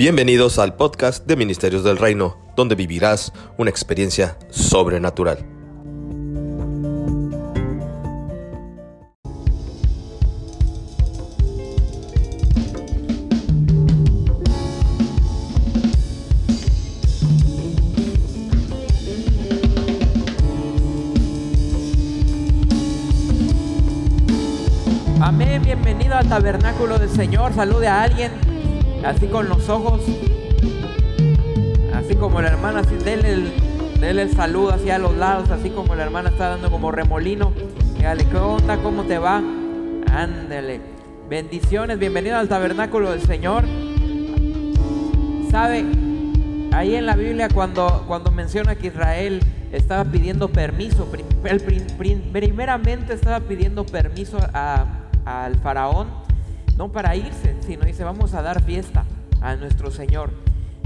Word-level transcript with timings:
Bienvenidos 0.00 0.58
al 0.58 0.76
podcast 0.76 1.26
de 1.26 1.36
Ministerios 1.36 1.84
del 1.84 1.98
Reino, 1.98 2.38
donde 2.56 2.74
vivirás 2.74 3.34
una 3.58 3.68
experiencia 3.68 4.38
sobrenatural. 4.48 5.44
Amén, 25.20 25.60
bienvenido 25.62 26.14
al 26.16 26.26
tabernáculo 26.26 26.98
del 26.98 27.10
Señor. 27.10 27.52
Salude 27.52 27.88
a 27.88 28.02
alguien 28.04 28.49
así 29.04 29.26
con 29.26 29.48
los 29.48 29.68
ojos, 29.68 30.02
así 31.94 32.14
como 32.16 32.40
la 32.40 32.48
hermana, 32.48 32.80
así 32.80 32.96
déle 32.96 33.32
el, 33.32 34.18
el 34.18 34.30
saludo 34.34 34.74
hacia 34.74 34.98
los 34.98 35.16
lados, 35.16 35.50
así 35.50 35.70
como 35.70 35.94
la 35.94 36.04
hermana 36.04 36.30
está 36.30 36.50
dando 36.50 36.70
como 36.70 36.92
remolino. 36.92 37.52
Dígale, 37.96 38.24
¿qué 38.26 38.36
onda? 38.36 38.76
¿Cómo 38.78 39.04
te 39.04 39.18
va? 39.18 39.42
Ándele. 40.12 40.80
Bendiciones, 41.28 41.98
bienvenido 41.98 42.36
al 42.36 42.48
tabernáculo 42.48 43.10
del 43.10 43.22
Señor. 43.22 43.64
¿Sabe? 45.50 45.84
Ahí 46.72 46.94
en 46.94 47.06
la 47.06 47.16
Biblia 47.16 47.48
cuando, 47.52 48.04
cuando 48.06 48.30
menciona 48.30 48.74
que 48.76 48.88
Israel 48.88 49.40
estaba 49.72 50.04
pidiendo 50.04 50.48
permiso, 50.48 51.08
primeramente 52.32 53.14
estaba 53.14 53.40
pidiendo 53.40 53.84
permiso 53.84 54.38
al 54.52 55.56
faraón 55.56 56.19
no 56.80 56.90
para 56.90 57.14
irse, 57.14 57.54
sino 57.66 57.84
dice, 57.84 58.04
vamos 58.04 58.32
a 58.32 58.40
dar 58.40 58.62
fiesta 58.62 59.04
a 59.42 59.54
nuestro 59.54 59.90
Señor. 59.90 60.30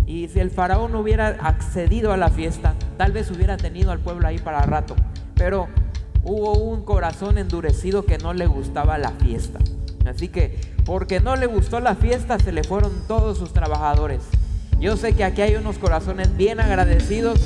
Y 0.09 0.27
si 0.27 0.41
el 0.41 0.51
faraón 0.51 0.93
hubiera 0.97 1.29
accedido 1.41 2.13
a 2.13 2.17
la 2.17 2.31
fiesta, 2.31 2.75
tal 2.99 3.13
vez 3.13 3.31
hubiera 3.31 3.57
tenido 3.57 3.93
al 3.93 4.01
pueblo 4.01 4.27
ahí 4.27 4.39
para 4.39 4.63
rato. 4.63 4.97
Pero 5.37 5.69
hubo 6.25 6.55
un 6.55 6.85
corazón 6.85 7.39
endurecido 7.39 8.05
que 8.07 8.19
no 8.19 8.35
le 8.35 8.49
gustaba 8.49 8.99
la 8.99 9.13
fiesta. 9.13 9.61
Así 10.05 10.27
que, 10.27 10.59
porque 10.85 11.21
no 11.21 11.37
le 11.37 11.47
gustó 11.47 11.79
la 11.79 11.95
fiesta, 11.95 12.41
se 12.41 12.51
le 12.51 12.65
fueron 12.65 12.91
todos 13.07 13.39
sus 13.39 13.53
trabajadores. 13.53 14.23
Yo 14.81 14.97
sé 14.97 15.15
que 15.15 15.23
aquí 15.23 15.43
hay 15.43 15.55
unos 15.55 15.79
corazones 15.79 16.37
bien 16.37 16.59
agradecidos 16.59 17.39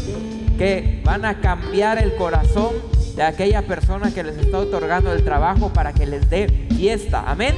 que 0.56 1.02
van 1.04 1.26
a 1.26 1.42
cambiar 1.42 2.02
el 2.02 2.16
corazón 2.16 2.70
de 3.14 3.24
aquella 3.24 3.60
persona 3.66 4.10
que 4.10 4.22
les 4.22 4.38
está 4.38 4.58
otorgando 4.58 5.12
el 5.12 5.22
trabajo 5.22 5.70
para 5.70 5.92
que 5.92 6.06
les 6.06 6.30
dé 6.30 6.66
fiesta. 6.70 7.24
Amén. 7.26 7.54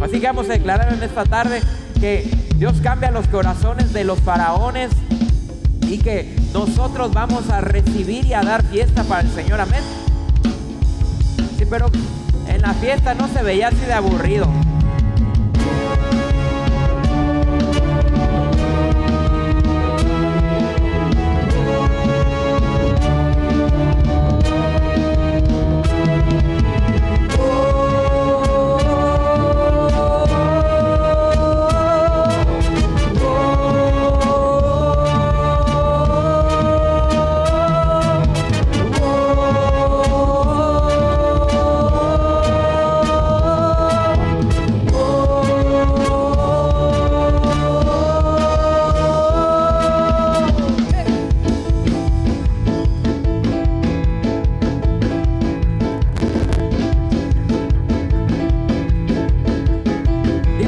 Así 0.00 0.20
que 0.20 0.26
vamos 0.26 0.48
a 0.48 0.52
declarar 0.52 0.92
en 0.92 1.02
esta 1.02 1.24
tarde 1.24 1.60
que 2.00 2.30
Dios 2.56 2.80
cambia 2.82 3.10
los 3.10 3.26
corazones 3.28 3.92
de 3.92 4.04
los 4.04 4.20
faraones 4.20 4.90
y 5.88 5.98
que 5.98 6.36
nosotros 6.52 7.12
vamos 7.12 7.50
a 7.50 7.60
recibir 7.60 8.24
y 8.26 8.34
a 8.34 8.42
dar 8.42 8.62
fiesta 8.64 9.04
para 9.04 9.22
el 9.22 9.30
Señor. 9.30 9.60
Amén. 9.60 9.82
Sí, 11.58 11.64
pero 11.68 11.90
en 12.46 12.62
la 12.62 12.74
fiesta 12.74 13.14
no 13.14 13.28
se 13.28 13.42
veía 13.42 13.68
así 13.68 13.84
de 13.86 13.92
aburrido. 13.92 14.48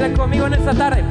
conmigo 0.09 0.47
en 0.47 0.53
esta 0.53 0.73
tarde. 0.73 1.03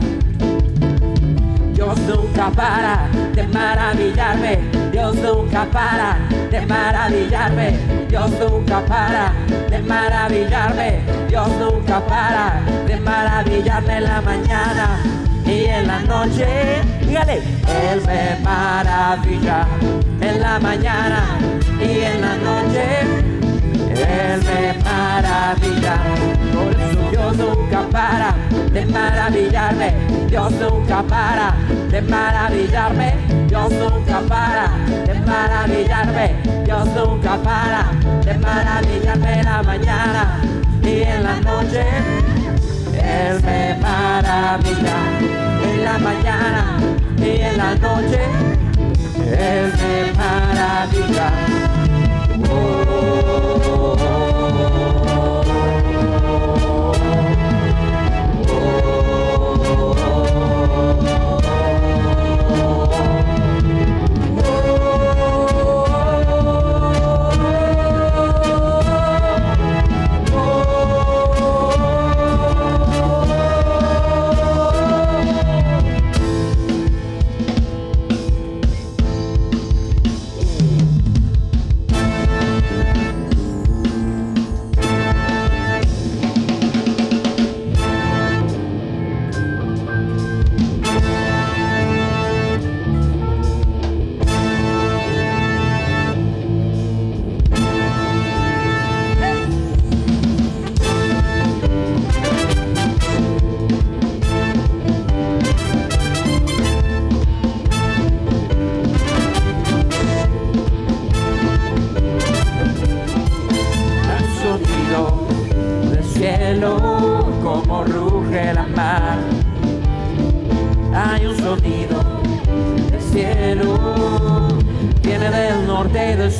Dios 1.74 1.98
nunca 2.00 2.50
para 2.50 3.08
de 3.34 3.44
maravillarme, 3.44 4.58
Dios 4.90 5.14
nunca 5.16 5.64
para 5.66 6.18
de 6.50 6.60
maravillarme, 6.66 7.78
Dios 8.08 8.30
nunca 8.40 8.80
para 8.80 9.32
de 9.70 9.78
maravillarme, 9.78 11.00
Dios 11.28 11.48
nunca 11.58 12.00
para 12.00 12.60
de 12.86 12.96
maravillarme 12.96 13.96
en 13.96 14.04
la 14.04 14.20
mañana 14.20 15.00
y 15.46 15.64
en 15.66 15.86
la 15.86 16.00
noche. 16.00 16.46
Dígale, 17.06 17.36
Él 17.36 18.02
me 18.06 18.44
maravilla 18.44 19.66
en 20.20 20.40
la 20.40 20.58
mañana 20.58 21.38
y 21.80 22.00
en 22.00 22.20
la 22.20 22.34
noche 22.36 23.39
él 24.00 24.42
me 24.44 24.82
maravilla, 24.82 25.96
por 26.54 26.72
eso 26.72 27.10
Dios 27.10 27.36
nunca 27.36 27.82
para 27.90 28.34
de 28.72 28.86
maravillarme, 28.86 29.94
Dios 30.28 30.52
nunca 30.52 31.02
para 31.02 31.54
de 31.90 32.00
maravillarme, 32.00 33.14
Dios 33.48 33.70
nunca 33.72 34.20
para 34.28 34.70
de 35.06 35.20
maravillarme, 35.20 36.34
Dios 36.64 36.88
nunca 36.94 37.36
para 37.42 37.90
de 38.24 38.34
maravillarme 38.38 39.40
en 39.40 39.44
la 39.44 39.62
mañana 39.62 40.40
y 40.82 41.02
en 41.02 41.22
la 41.22 41.40
noche. 41.40 41.84
Él 42.94 43.42
me 43.44 43.74
maravilla 43.80 44.96
en 45.62 45.84
la 45.84 45.98
mañana 45.98 46.78
y 47.18 47.40
en 47.40 47.56
la 47.56 47.74
noche. 47.74 48.20
Él 49.18 49.72
me 49.78 50.12
maravilla. 50.16 51.32
Oh. 52.50 52.89
Oh. 53.92 54.39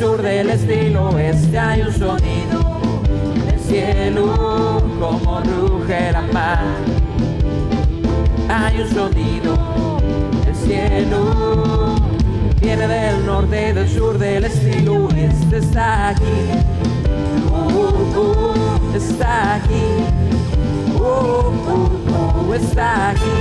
sur 0.00 0.22
del 0.22 0.48
estilo 0.48 1.18
este 1.18 1.58
hay 1.58 1.82
un 1.82 1.92
sonido 1.92 2.80
del 3.44 3.60
cielo 3.60 4.82
como 4.98 5.40
ruge 5.40 6.10
la 6.10 6.22
mar. 6.32 6.64
Hay 8.48 8.80
un 8.80 8.88
sonido 8.88 10.00
del 10.46 10.56
cielo 10.56 11.96
viene 12.62 12.88
del 12.88 13.26
norte 13.26 13.74
del 13.74 13.88
sur 13.90 14.16
del 14.16 14.44
estilo 14.44 15.06
este 15.10 15.58
está 15.58 16.08
aquí. 16.08 16.24
Uh, 17.52 18.18
uh 18.18 18.96
está 18.96 19.56
aquí. 19.56 19.84
Uh, 20.94 21.02
uh, 21.74 22.48
uh 22.48 22.54
está 22.54 23.10
aquí. 23.10 23.39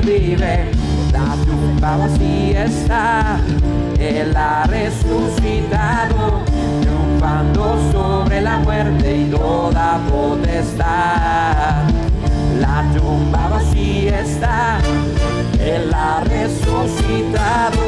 Vive. 0.00 0.70
La 1.12 1.36
tumba 1.44 1.96
vacía 1.96 2.64
está. 2.64 3.38
Él 3.98 4.36
ha 4.36 4.64
resucitado 4.64 6.42
triunfando 6.80 7.78
sobre 7.92 8.40
la 8.40 8.58
muerte 8.58 9.16
y 9.16 9.30
toda 9.30 9.98
potestad. 10.10 11.84
La 12.60 12.84
tumba 12.96 13.48
vacía 13.48 14.20
está, 14.20 14.78
Él 15.58 15.92
ha 15.92 16.22
resucitado, 16.24 17.80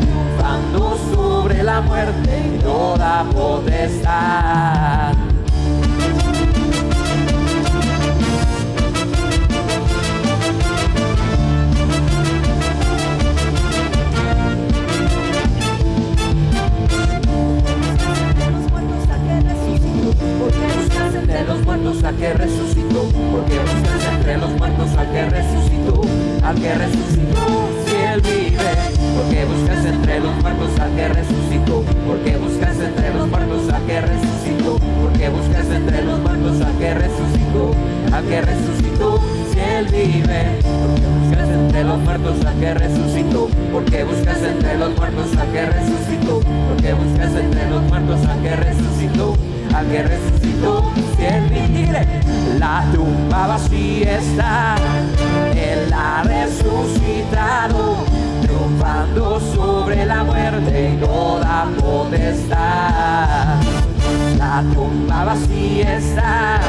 triunfando 0.00 0.98
sobre 1.12 1.62
la 1.62 1.80
muerte 1.80 2.42
y 2.54 2.58
toda 2.62 3.24
potestad. 3.24 5.17
Los 21.66 22.02
que 22.14 22.32
resucitó. 22.34 23.02
Porque 23.32 23.58
buscas 23.58 24.14
entre 24.14 24.38
los 24.38 24.50
muertos 24.58 24.90
al 24.96 25.10
que 25.10 25.24
resucitó. 25.26 26.00
Al 26.42 26.56
que 26.56 26.74
resucitó, 26.74 27.68
si 27.86 27.96
él 27.96 28.20
vive. 28.20 28.72
Porque 29.16 29.44
buscas 29.44 29.84
entre 29.84 30.20
los 30.20 30.34
muertos 30.42 30.70
al 30.80 30.90
que 30.94 31.08
resucitó. 31.08 31.84
Porque 32.06 32.36
buscas 32.36 32.78
entre 32.80 33.14
los 33.14 33.28
muertos 33.28 33.72
al 33.72 33.82
que 33.86 34.00
resucitó. 34.00 34.78
Porque 35.02 35.28
buscas 35.28 35.66
entre 35.70 36.04
los 36.04 36.18
muertos 36.20 36.60
al 36.60 36.78
que 36.78 36.94
resucitó. 36.94 37.74
Al 38.12 38.24
que 38.24 38.40
resucitó, 38.40 39.20
si 39.52 39.60
él 39.60 39.86
vive. 39.86 40.60
Porque 40.62 41.06
buscas 41.20 41.48
entre 41.48 41.84
los 41.84 41.98
muertos 41.98 42.44
al 42.44 42.60
que 42.60 42.74
resucitó. 42.74 43.48
Porque 43.72 44.04
buscas 44.04 44.42
entre 44.42 44.78
los 44.78 44.96
muertos 44.96 45.36
al 45.36 45.52
que 45.52 45.66
resucitó. 45.66 46.40
Porque 46.68 46.94
buscas 46.94 47.34
entre 47.34 47.70
los 47.70 47.82
muertos 47.82 48.26
al 48.26 48.42
que 48.42 48.56
resucitó 48.56 49.34
al 49.74 49.86
que 49.88 50.02
resucitó, 50.02 50.90
la 52.58 52.84
tumba 52.92 53.46
vacía 53.48 54.18
está, 54.18 54.76
él 55.54 55.92
ha 55.92 56.22
resucitado, 56.22 57.96
triunfando 58.42 59.40
sobre 59.40 60.06
la 60.06 60.22
muerte 60.22 60.92
y 60.94 60.96
toda 61.04 61.66
potestad. 61.80 63.56
La 64.38 64.62
tumba 64.72 65.24
vacía 65.24 65.96
está, 65.96 66.60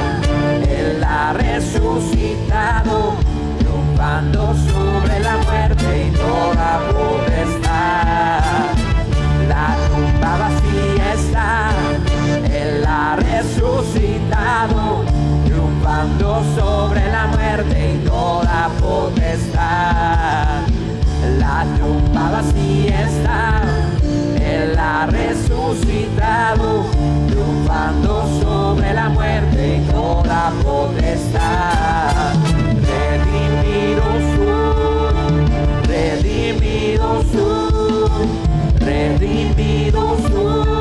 él 0.67 1.03
ha 1.03 1.33
resucitado, 1.33 3.13
triunfando 3.59 4.55
sobre 4.55 5.19
la 5.19 5.37
muerte 5.37 6.07
y 6.07 6.11
toda 6.11 6.79
potestad. 6.91 8.78
Resucitado, 13.39 15.05
triunfando 15.45 16.43
sobre 16.55 17.09
la 17.09 17.27
muerte 17.27 17.95
y 17.95 18.07
toda 18.07 18.69
potestad. 18.81 20.63
La 21.39 21.65
tumba 21.79 22.31
vacía 22.31 23.07
está, 23.07 23.61
Él 24.41 24.77
ha 24.77 25.05
resucitado, 25.05 26.85
triunfando 27.29 28.27
sobre 28.41 28.93
la 28.93 29.09
muerte 29.09 29.77
y 29.77 29.91
toda 29.91 30.51
potestad. 30.61 32.33
Redimidos 32.89 34.23
son, 34.35 35.47
redimidos 35.87 37.25
son 37.31 38.49
redimido 38.79 40.17
soy, 40.27 40.78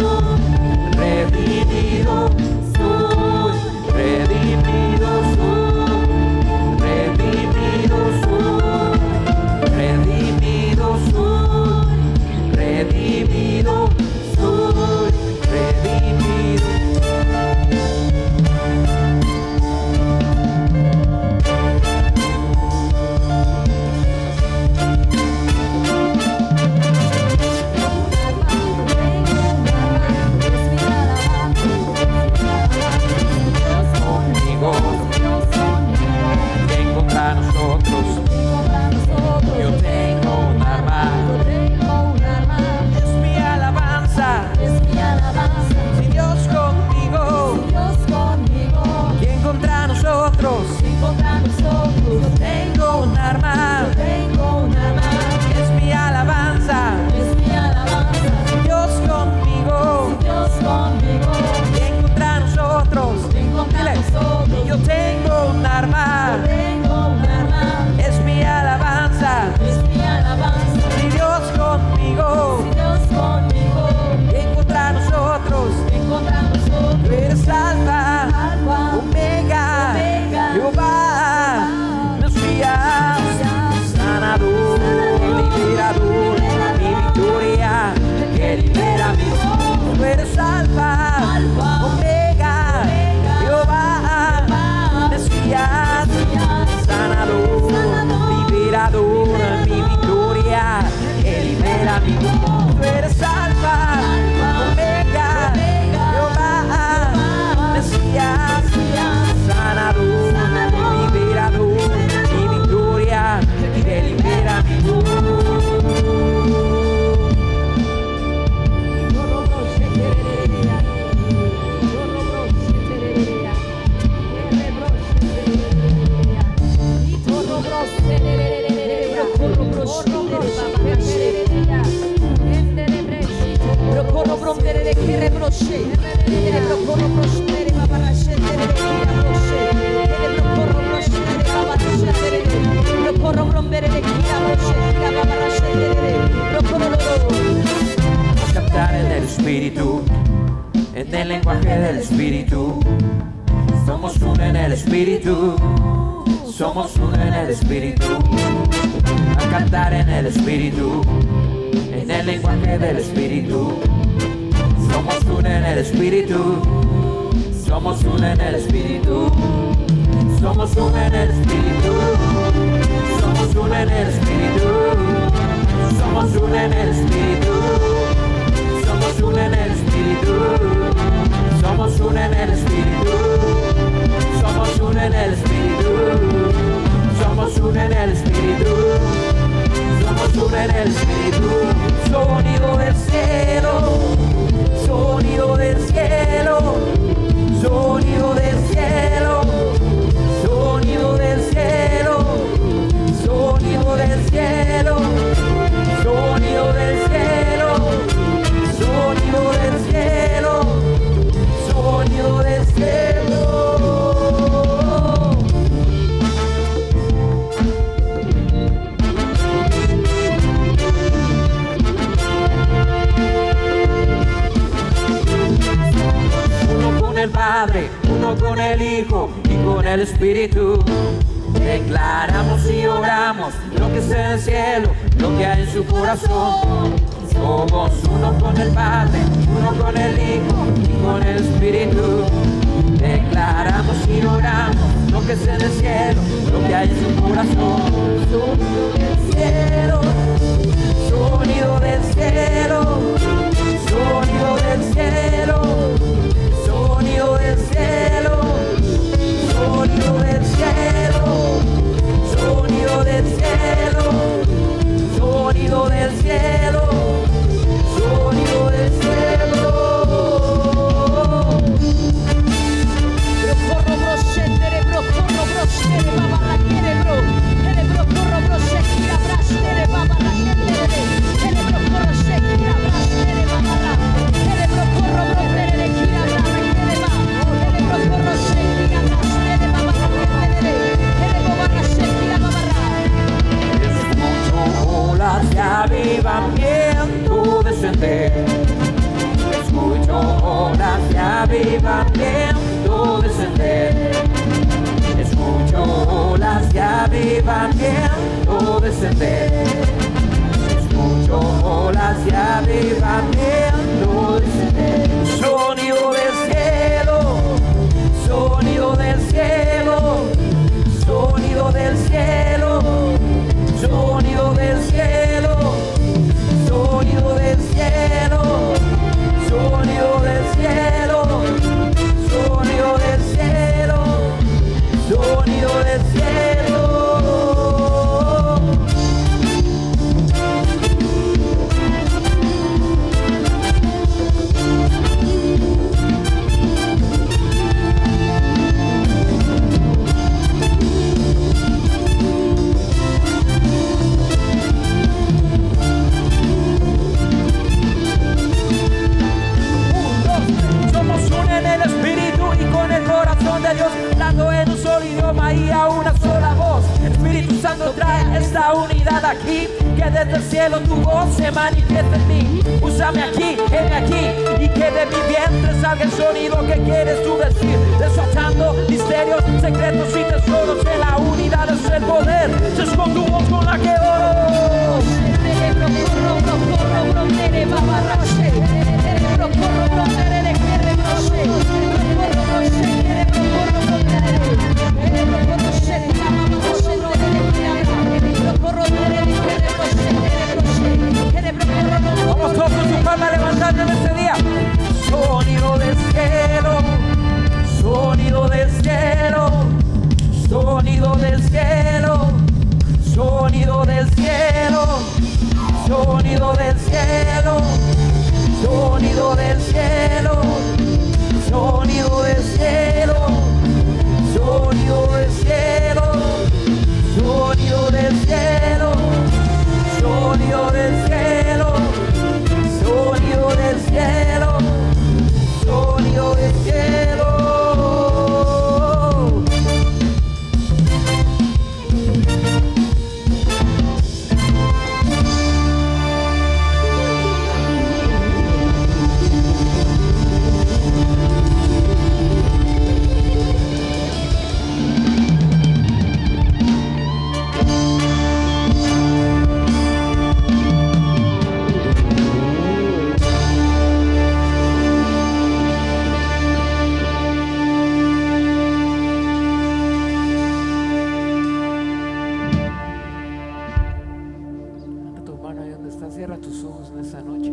Cierra 476.10 476.38
tus 476.38 476.64
ojos 476.64 476.90
en 476.92 477.00
esta 477.00 477.20
noche. 477.20 477.52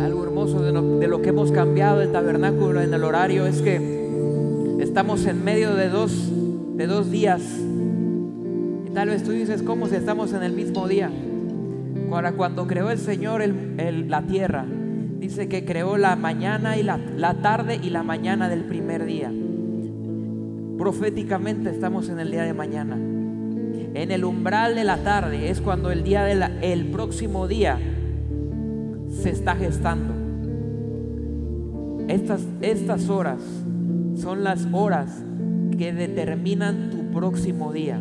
Algo 0.00 0.24
hermoso 0.24 0.62
de 0.62 1.08
lo, 1.08 1.22
que 1.22 1.28
hemos 1.30 1.50
cambiado 1.50 2.00
el 2.00 2.12
tabernáculo 2.12 2.80
en 2.80 2.94
el 2.94 3.02
horario 3.02 3.46
es 3.46 3.60
que 3.60 4.78
estamos 4.80 5.26
en 5.26 5.44
medio 5.44 5.74
de 5.74 5.88
dos, 5.88 6.30
de 6.76 6.86
dos 6.86 7.10
días. 7.10 7.42
Y 8.86 8.90
tal 8.90 9.08
vez 9.08 9.24
tú 9.24 9.32
dices, 9.32 9.62
¿cómo 9.62 9.88
si 9.88 9.96
estamos 9.96 10.32
en 10.32 10.44
el 10.44 10.52
mismo 10.52 10.86
día? 10.86 11.10
Ahora, 12.10 12.32
cuando 12.32 12.66
creó 12.66 12.90
el 12.90 12.98
Señor 12.98 13.42
la 13.46 14.22
tierra, 14.22 14.64
dice 15.18 15.48
que 15.48 15.64
creó 15.64 15.96
la 15.96 16.14
mañana 16.14 16.78
y 16.78 16.84
la 16.84 17.34
tarde 17.42 17.80
y 17.82 17.90
la 17.90 18.04
mañana 18.04 18.48
del 18.48 18.64
primer 18.64 19.04
día. 19.04 19.32
Proféticamente 20.78 21.70
estamos 21.70 22.08
en 22.08 22.20
el 22.20 22.30
día 22.30 22.44
de 22.44 22.54
mañana. 22.54 23.15
En 23.96 24.10
el 24.10 24.26
umbral 24.26 24.74
de 24.74 24.84
la 24.84 24.98
tarde 24.98 25.48
es 25.48 25.62
cuando 25.62 25.90
el 25.90 26.04
día 26.04 26.22
del 26.22 26.42
el 26.60 26.84
próximo 26.90 27.48
día 27.48 27.78
se 29.08 29.30
está 29.30 29.56
gestando. 29.56 30.12
Estas, 32.06 32.46
estas 32.60 33.08
horas 33.08 33.40
son 34.16 34.44
las 34.44 34.68
horas 34.70 35.24
que 35.78 35.94
determinan 35.94 36.90
tu 36.90 37.10
próximo 37.10 37.72
día. 37.72 37.98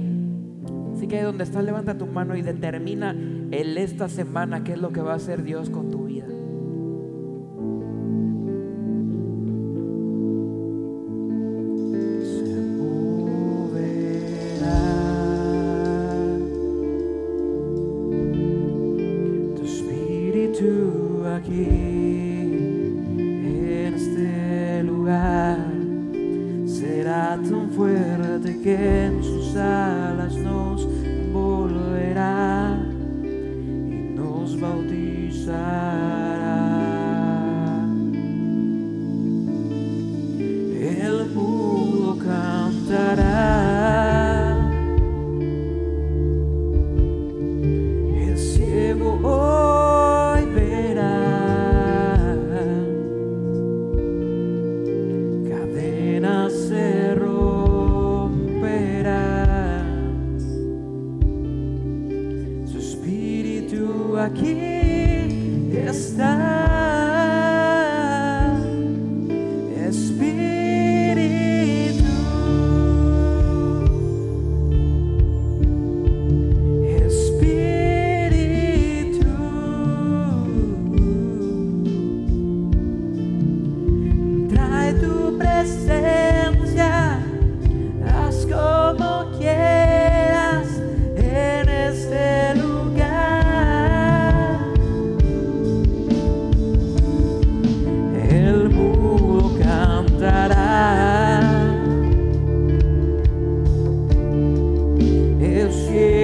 Así 0.93 1.07
que 1.07 1.19
ahí 1.19 1.23
donde 1.23 1.45
estás, 1.45 1.63
levanta 1.63 1.97
tu 1.97 2.07
mano 2.07 2.35
y 2.35 2.41
determina 2.41 3.11
el 3.51 3.77
esta 3.77 4.09
semana 4.09 4.65
qué 4.65 4.73
es 4.73 4.79
lo 4.79 4.91
que 4.91 4.99
va 4.99 5.13
a 5.13 5.15
hacer 5.15 5.43
Dios 5.43 5.69
con 5.69 5.91
tu 5.91 6.04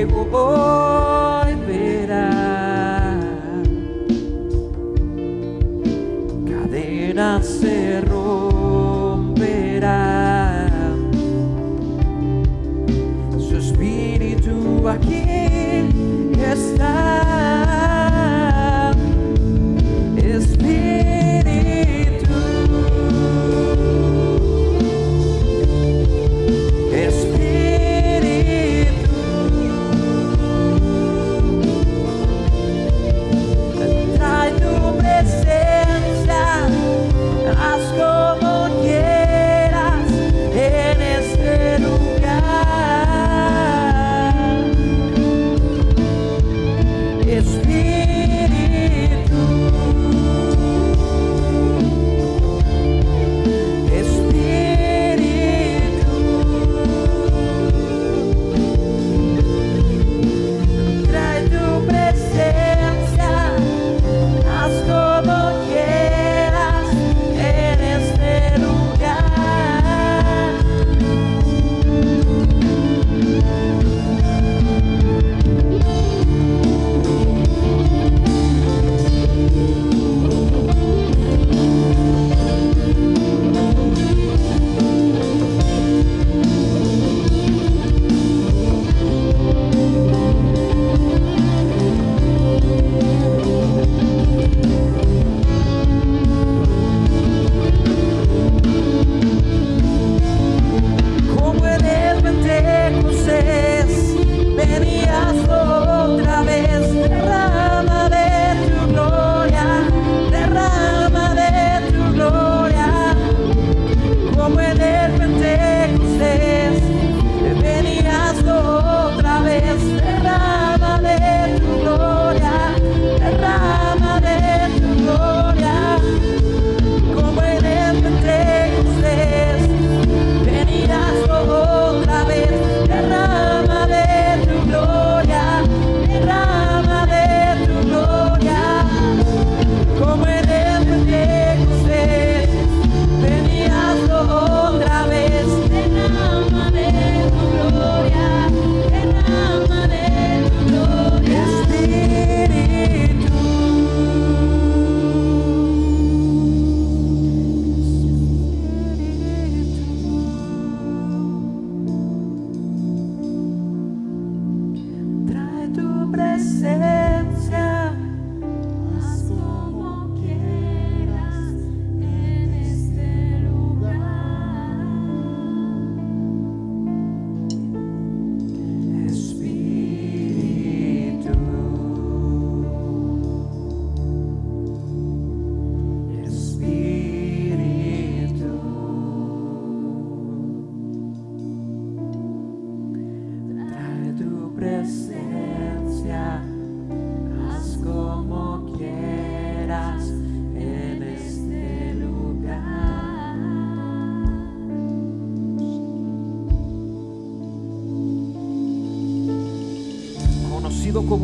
chegou. 0.02 0.28
Oh. 0.32 0.90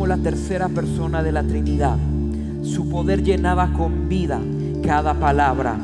La 0.08 0.16
tercera 0.16 0.68
persona 0.68 1.22
de 1.22 1.32
la 1.32 1.42
Trinidad. 1.42 1.98
Su 2.62 2.88
poder 2.88 3.22
llenaba 3.22 3.72
con 3.74 4.08
vida 4.08 4.40
cada 4.82 5.12
palabra. 5.12 5.76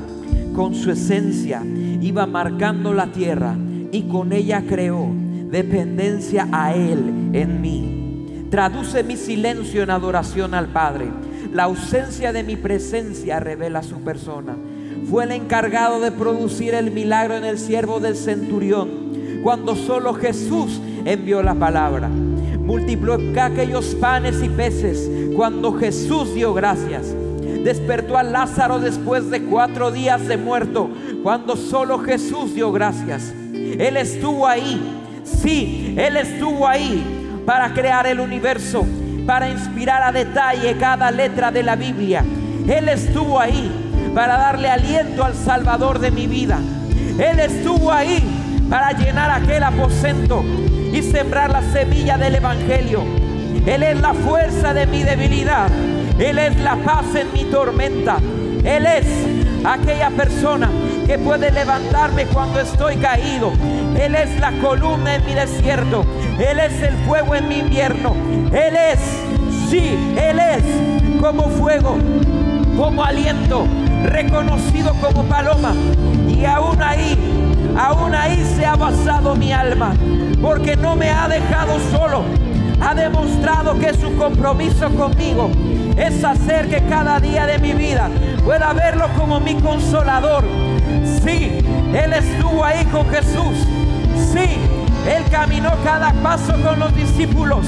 Con 0.55 0.75
su 0.75 0.91
esencia 0.91 1.63
iba 2.01 2.27
marcando 2.27 2.95
la 2.95 3.13
tierra 3.13 3.55
y 3.93 4.03
con 4.05 4.33
ella 4.33 4.65
creó 4.67 5.09
dependencia 5.51 6.49
a 6.53 6.75
Él 6.75 7.31
en 7.35 7.61
mí. 7.61 8.47
Traduce 8.51 9.05
mi 9.05 9.17
silencio 9.17 9.83
en 9.83 9.91
adoración 9.91 10.55
al 10.55 10.69
Padre. 10.69 11.11
La 11.53 11.65
ausencia 11.65 12.33
de 12.33 12.45
mi 12.45 12.57
presencia 12.57 13.41
revela 13.41 13.83
su 13.83 14.01
persona. 14.01 14.57
Fue 15.11 15.25
el 15.25 15.33
encargado 15.33 16.01
de 16.01 16.11
producir 16.11 16.73
el 16.75 16.91
milagro 16.91 17.37
en 17.37 17.45
el 17.45 17.59
siervo 17.59 18.01
del 18.01 18.17
centurión, 18.17 18.89
cuando 19.43 19.77
solo 19.77 20.15
Jesús 20.15 20.81
envió 21.05 21.43
la 21.43 21.55
palabra. 21.55 22.09
Multiplicó 22.65 23.41
aquellos 23.41 23.95
panes 23.97 24.43
y 24.43 24.49
peces 24.49 25.11
cuando 25.37 25.73
Jesús 25.75 26.35
dio 26.35 26.55
gracias. 26.55 27.15
Despertó 27.63 28.17
a 28.17 28.23
Lázaro 28.23 28.79
después 28.79 29.31
de 29.31 29.43
cuatro 29.43 29.91
días 29.91 30.27
de 30.27 30.37
muerto, 30.37 30.89
cuando 31.23 31.57
solo 31.57 31.99
Jesús 31.99 32.55
dio 32.55 32.73
gracias. 32.73 33.35
Él 33.53 33.97
estuvo 33.97 34.47
ahí, 34.47 34.81
sí, 35.25 35.95
Él 35.99 36.17
estuvo 36.17 36.67
ahí 36.67 37.43
para 37.45 37.73
crear 37.75 38.07
el 38.07 38.21
universo, 38.21 38.87
para 39.27 39.51
inspirar 39.51 40.03
a 40.03 40.13
detalle 40.13 40.77
cada 40.79 41.11
letra 41.11 41.51
de 41.51 41.63
la 41.63 41.77
Biblia. 41.77 42.25
Él 42.69 42.89
estuvo 42.89 43.39
ahí 43.39 43.71
para 44.15 44.37
darle 44.37 44.69
aliento 44.69 45.25
al 45.25 45.35
Salvador 45.35 45.99
de 45.99 46.11
mi 46.11 46.27
vida. 46.27 46.59
Él 47.19 47.41
estuvo 47.41 47.93
ahí 47.93 48.23
para 48.71 48.93
llenar 48.93 49.31
aquel 49.31 49.63
aposento 49.63 50.43
y 50.95 51.03
sembrar 51.03 51.51
la 51.51 51.63
semilla 51.73 52.17
del 52.17 52.37
Evangelio. 52.37 53.03
Él 53.67 53.83
es 53.83 54.01
la 54.01 54.15
fuerza 54.15 54.73
de 54.73 54.87
mi 54.87 55.03
debilidad. 55.03 55.69
Él 56.21 56.39
es 56.39 56.57
la 56.61 56.77
paz 56.77 57.07
en 57.17 57.33
mi 57.33 57.45
tormenta. 57.51 58.19
Él 58.63 58.87
es 58.87 59.05
aquella 59.65 60.11
persona 60.11 60.71
que 61.05 61.19
puede 61.19 61.51
levantarme 61.51 62.27
cuando 62.27 62.61
estoy 62.61 62.97
caído. 62.97 63.53
Él 63.99 64.15
es 64.15 64.39
la 64.39 64.53
columna 64.61 65.17
en 65.17 65.27
mi 65.27 65.35
desierto. 65.35 66.05
Él 66.39 66.61
es 66.61 66.81
el 66.81 66.95
fuego 67.07 67.35
en 67.35 67.49
mi 67.49 67.59
invierno. 67.59 68.15
Él 68.53 68.77
es, 68.77 69.01
sí, 69.69 69.99
Él 70.17 70.39
es 70.39 71.21
como 71.21 71.49
fuego, 71.49 71.97
como 72.77 73.03
aliento, 73.03 73.67
reconocido 74.05 74.95
como 75.01 75.25
paloma. 75.25 75.75
Y 76.29 76.45
aún 76.45 76.81
ahí, 76.81 77.19
aún 77.77 78.15
ahí 78.15 78.45
se 78.57 78.65
ha 78.65 78.77
basado 78.77 79.35
mi 79.35 79.53
alma, 79.53 79.95
porque 80.45 80.77
no 80.77 80.95
me 80.95 81.09
ha 81.09 81.27
dejado 81.27 81.81
solo. 81.91 82.23
Ha 82.79 82.95
demostrado 82.95 83.79
que 83.79 83.95
su 83.95 84.15
compromiso 84.17 84.91
conmigo 84.91 85.51
es 85.97 86.23
hacer 86.23 86.69
que 86.69 86.83
cada 86.87 87.19
día 87.19 87.47
de 87.47 87.59
mi 87.59 87.73
vida 87.73 88.11
pueda 88.45 88.75
verlo 88.75 89.09
como 89.17 89.41
mi 89.41 89.55
consolador. 89.55 90.45
Sí, 91.25 91.61
Él 91.95 92.13
estuvo 92.13 92.63
ahí 92.63 92.85
con 92.87 93.09
Jesús. 93.09 93.57
Sí, 94.33 94.59
Él 95.09 95.25
caminó 95.31 95.71
cada 95.83 96.13
paso 96.23 96.53
con 96.63 96.79
los 96.79 96.95
discípulos. 96.95 97.67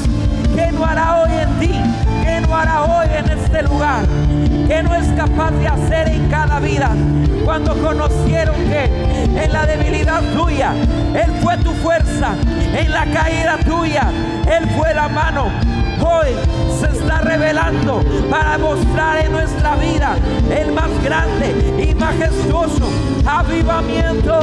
¿Qué 0.54 0.70
no 0.70 0.84
hará 0.84 1.22
hoy 1.22 1.30
en 1.32 1.58
ti? 1.58 1.80
¿Qué 2.22 2.35
hará 2.54 2.84
hoy 2.84 3.06
en 3.16 3.38
este 3.38 3.62
lugar? 3.62 4.04
¿Qué 4.68 4.82
no 4.82 4.94
es 4.94 5.06
capaz 5.16 5.50
de 5.52 5.68
hacer 5.68 6.08
en 6.08 6.28
cada 6.28 6.60
vida? 6.60 6.90
Cuando 7.44 7.74
conocieron 7.80 8.56
que 8.68 8.84
en 8.84 9.52
la 9.52 9.66
debilidad 9.66 10.22
tuya, 10.34 10.72
Él 11.14 11.32
fue 11.42 11.56
tu 11.58 11.72
fuerza. 11.74 12.34
En 12.74 12.90
la 12.90 13.06
caída 13.06 13.58
tuya, 13.64 14.10
Él 14.46 14.68
fue 14.76 14.94
la 14.94 15.08
mano. 15.08 15.46
Hoy 16.00 16.28
se 16.78 16.86
está 16.86 17.20
revelando 17.20 18.02
para 18.30 18.58
mostrar 18.58 19.24
en 19.24 19.32
nuestra 19.32 19.76
vida 19.76 20.16
el 20.50 20.72
más 20.72 20.90
grande 21.02 21.54
y 21.78 21.94
majestuoso 21.94 22.88
avivamiento. 23.26 24.40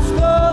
Haz 0.00 0.12
como 0.12 0.49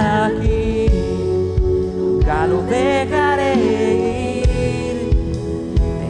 está 0.00 0.26
aquí, 0.26 0.86
nunca 1.94 2.46
lo 2.46 2.62
dejaré 2.62 3.54
ir. 3.54 5.10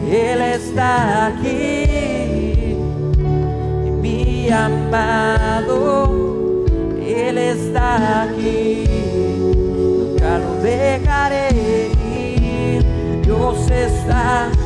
Él 0.09 0.41
está 0.41 1.27
aquí, 1.27 2.75
mi 4.01 4.49
amado, 4.49 6.09
Él 7.05 7.37
está 7.37 8.23
aquí, 8.23 8.85
nunca 9.67 10.37
lo 10.39 10.55
dejaré 10.61 11.49
ir. 12.15 12.85
Dios 13.23 13.69
está 13.69 14.47
aquí. 14.47 14.60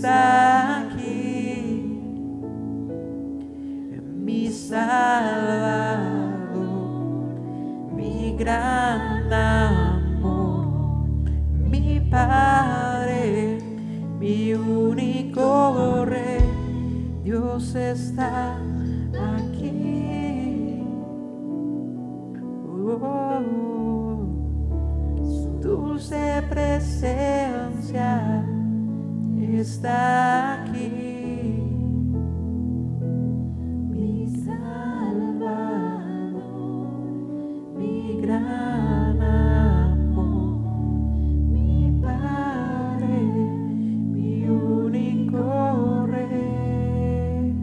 Está 0.00 0.80
aquí. 0.80 1.84
Mi 4.16 4.48
Salvador, 4.48 6.00
mi 7.94 8.34
gran 8.38 9.30
amor, 9.30 11.04
mi 11.52 12.00
Padre, 12.10 13.58
mi 14.18 14.54
único 14.54 16.06
Rey. 16.06 16.48
Dios 17.22 17.74
está 17.74 18.56
aquí. 19.36 20.82
Oh, 22.72 24.24
su 25.18 25.60
dulce 25.60 26.42
presencia 26.48 27.29
está 29.70 30.64
aquí. 30.64 30.90
Mi 33.88 34.26
Salvador, 34.44 36.02
mi 37.78 38.20
gran 38.20 39.22
amor, 39.22 40.58
mi 41.52 42.00
Padre, 42.02 43.22
mi 44.12 44.48
único 44.48 46.06
Rey. 46.08 47.54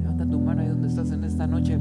Levanta 0.00 0.24
tu 0.24 0.40
mano 0.40 0.62
ahí 0.62 0.68
donde 0.68 0.88
estás 0.88 1.10
en 1.10 1.24
esta 1.24 1.46
noche. 1.46 1.78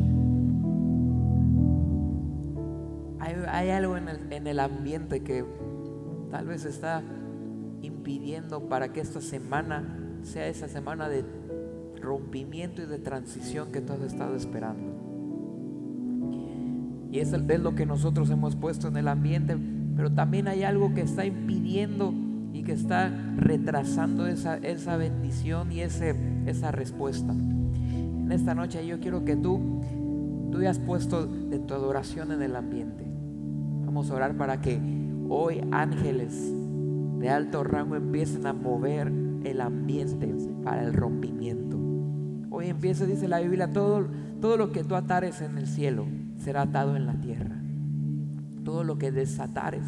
Hay, 3.20 3.36
hay 3.48 3.70
algo 3.70 3.96
en 3.96 4.10
el, 4.10 4.34
en 4.34 4.48
el 4.48 4.60
ambiente 4.60 5.24
que 5.24 5.46
tal 6.34 6.48
vez 6.48 6.66
está 6.66 7.04
impidiendo 7.84 8.68
para 8.68 8.92
que 8.92 9.02
esta 9.02 9.22
semana 9.22 9.84
sea 10.24 10.48
esa 10.48 10.68
semana 10.68 11.08
de 11.08 11.24
rompimiento 12.02 12.82
y 12.82 12.88
de 12.88 12.98
transición 12.98 13.72
que 13.72 13.82
tú 13.82 13.94
has 13.94 14.02
estado 14.02 14.36
esperando. 14.36 14.82
Y 17.12 17.20
es, 17.20 17.32
lo 17.32 17.76
que 17.76 17.86
nosotros 17.86 18.32
hemos 18.32 18.56
puesto 18.56 18.88
en 18.88 18.98
el 18.98 19.10
ambiente, 19.10 19.56
pero 19.96 20.12
también 20.12 20.48
hay 20.48 20.64
algo 20.64 20.96
que 20.96 21.02
está 21.02 21.24
impidiendo 21.24 22.12
y 22.52 22.64
que 22.64 22.72
está 22.72 23.12
retrasando 23.38 24.26
esa, 24.26 24.58
esa 24.58 24.98
bendición 24.98 25.72
y 25.72 25.82
ese, 25.82 26.16
esa 26.48 26.72
respuesta. 26.72 27.32
En 27.32 28.32
esta 28.32 28.56
noche 28.56 28.88
yo 28.88 29.00
quiero 29.00 29.24
que 29.24 29.36
tú, 29.36 29.84
tú 30.52 30.58
hayas 30.58 30.80
puesto 30.80 31.28
de 31.28 31.60
tu 31.60 31.76
adoración 31.76 32.32
en 32.32 32.42
el 32.42 32.56
ambiente. 32.56 33.06
Vamos 33.86 34.10
a 34.10 34.16
orar 34.16 34.36
para 34.36 34.60
que 34.62 34.93
hoy 35.36 35.62
ángeles 35.72 36.54
de 37.18 37.30
alto 37.30 37.64
rango 37.64 37.96
empiecen 37.96 38.46
a 38.46 38.54
mover 38.54 39.12
el 39.44 39.62
ambiente 39.62 40.32
para 40.64 40.84
el 40.84 40.94
rompimiento. 40.94 41.80
Hoy 42.52 42.68
empieza, 42.68 43.06
dice 43.06 43.28
la 43.28 43.40
Biblia, 43.40 43.72
todo, 43.72 44.08
todo 44.40 44.58
lo 44.58 44.72
que 44.72 44.84
tú 44.84 44.96
atares 44.96 45.42
en 45.42 45.58
el 45.58 45.66
cielo 45.66 46.06
será 46.38 46.62
atado 46.62 46.96
en 46.96 47.08
la 47.08 47.20
tierra. 47.20 47.60
Todo 48.64 48.84
lo 48.84 49.00
que 49.00 49.12
desatares 49.12 49.84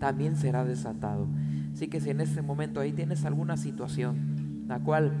también 0.00 0.34
será 0.34 0.64
desatado. 0.64 1.28
Así 1.72 1.86
que 1.86 2.00
si 2.00 2.10
en 2.10 2.20
este 2.20 2.42
momento 2.42 2.80
ahí 2.80 2.92
tienes 2.92 3.24
alguna 3.24 3.56
situación 3.56 4.64
la 4.66 4.80
cual 4.80 5.12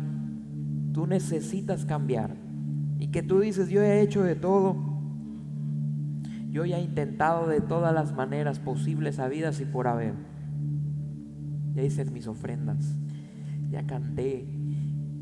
tú 0.92 1.06
necesitas 1.06 1.84
cambiar 1.84 2.34
y 2.98 3.08
que 3.08 3.22
tú 3.22 3.40
dices, 3.40 3.68
yo 3.68 3.80
he 3.80 4.00
hecho 4.00 4.24
de 4.24 4.34
todo, 4.34 4.91
yo 6.52 6.66
ya 6.66 6.78
he 6.78 6.82
intentado 6.82 7.48
de 7.48 7.62
todas 7.62 7.94
las 7.94 8.12
maneras 8.12 8.58
posibles, 8.58 9.18
habidas 9.18 9.58
y 9.62 9.64
por 9.64 9.88
haber. 9.88 10.12
Ya 11.72 11.82
hice 11.82 12.04
mis 12.04 12.26
ofrendas, 12.26 12.94
ya 13.70 13.86
canté, 13.86 14.46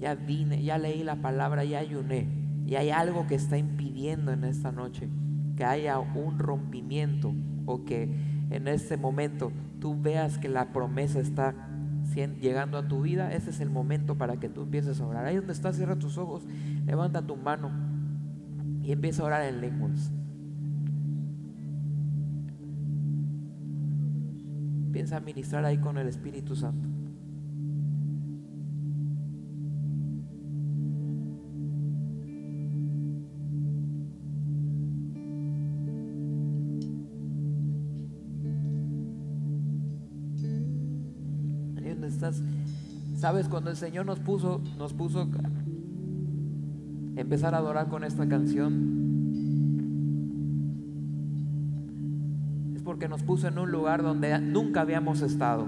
ya 0.01 0.17
vine, 0.17 0.65
ya 0.65 0.77
leí 0.77 1.05
la 1.05 1.23
palabra, 1.23 1.63
ya 1.63 1.79
ayuné. 1.79 2.27
Y 2.67 2.75
hay 2.75 2.91
algo 2.91 3.29
que 3.29 3.37
está 3.37 3.57
impidiendo 3.57 4.33
en 4.33 4.43
esta 4.43 4.73
noche 4.73 5.09
que 5.57 5.65
haya 5.65 6.01
un 6.01 6.41
rompimiento 6.41 7.33
o 7.65 7.85
que 7.85 8.13
en 8.51 8.67
este 8.67 8.97
momento 8.97 9.53
tú 9.79 9.97
veas 10.01 10.37
que 10.37 10.49
la 10.49 10.73
promesa 10.73 11.21
está 11.21 11.55
llegando 12.41 12.77
a 12.77 12.89
tu 12.89 13.03
vida. 13.03 13.33
Ese 13.33 13.51
es 13.51 13.61
el 13.61 13.71
momento 13.71 14.19
para 14.19 14.39
que 14.39 14.49
tú 14.49 14.63
empieces 14.63 15.01
a 15.01 15.07
orar. 15.07 15.27
Ahí 15.27 15.37
donde 15.37 15.53
estás, 15.53 15.77
cierra 15.77 15.97
tus 15.97 16.19
ojos, 16.19 16.45
levanta 16.87 17.23
tu 17.23 17.37
mano 17.37 17.71
y 18.83 18.91
empieza 18.91 19.23
a 19.23 19.27
orar 19.27 19.45
en 19.45 19.61
lenguas. 19.61 20.11
Piensa 24.93 25.21
ministrar 25.21 25.65
ahí 25.65 25.79
con 25.79 25.99
el 25.99 26.09
Espíritu 26.09 26.57
Santo. 26.57 26.89
Ahí 41.77 41.97
estás, 42.03 42.43
sabes 43.17 43.49
cuando 43.49 43.71
el 43.71 43.77
Señor 43.77 44.07
nos 44.07 44.19
puso, 44.19 44.61
nos 44.77 44.93
puso 44.93 45.29
empezar 47.17 47.55
a 47.55 47.59
adorar 47.59 47.89
con 47.89 48.03
esta 48.03 48.29
canción. 48.29 49.00
Porque 53.01 53.09
nos 53.09 53.23
puso 53.23 53.49
en 53.49 53.59
un 53.59 53.71
lugar 53.73 54.03
donde 54.03 54.39
nunca 54.41 54.83
habíamos 54.83 55.23
estado. 55.23 55.67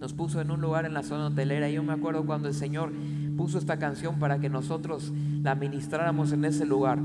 Nos 0.00 0.14
puso 0.14 0.40
en 0.40 0.50
un 0.50 0.62
lugar 0.62 0.86
en 0.86 0.94
la 0.94 1.02
zona 1.02 1.26
hotelera. 1.26 1.68
Yo 1.68 1.82
me 1.82 1.92
acuerdo 1.92 2.24
cuando 2.24 2.48
el 2.48 2.54
Señor 2.54 2.90
puso 3.36 3.58
esta 3.58 3.78
canción 3.78 4.18
para 4.18 4.38
que 4.38 4.48
nosotros 4.48 5.12
la 5.42 5.54
ministráramos 5.54 6.32
en 6.32 6.46
ese 6.46 6.64
lugar. 6.64 6.98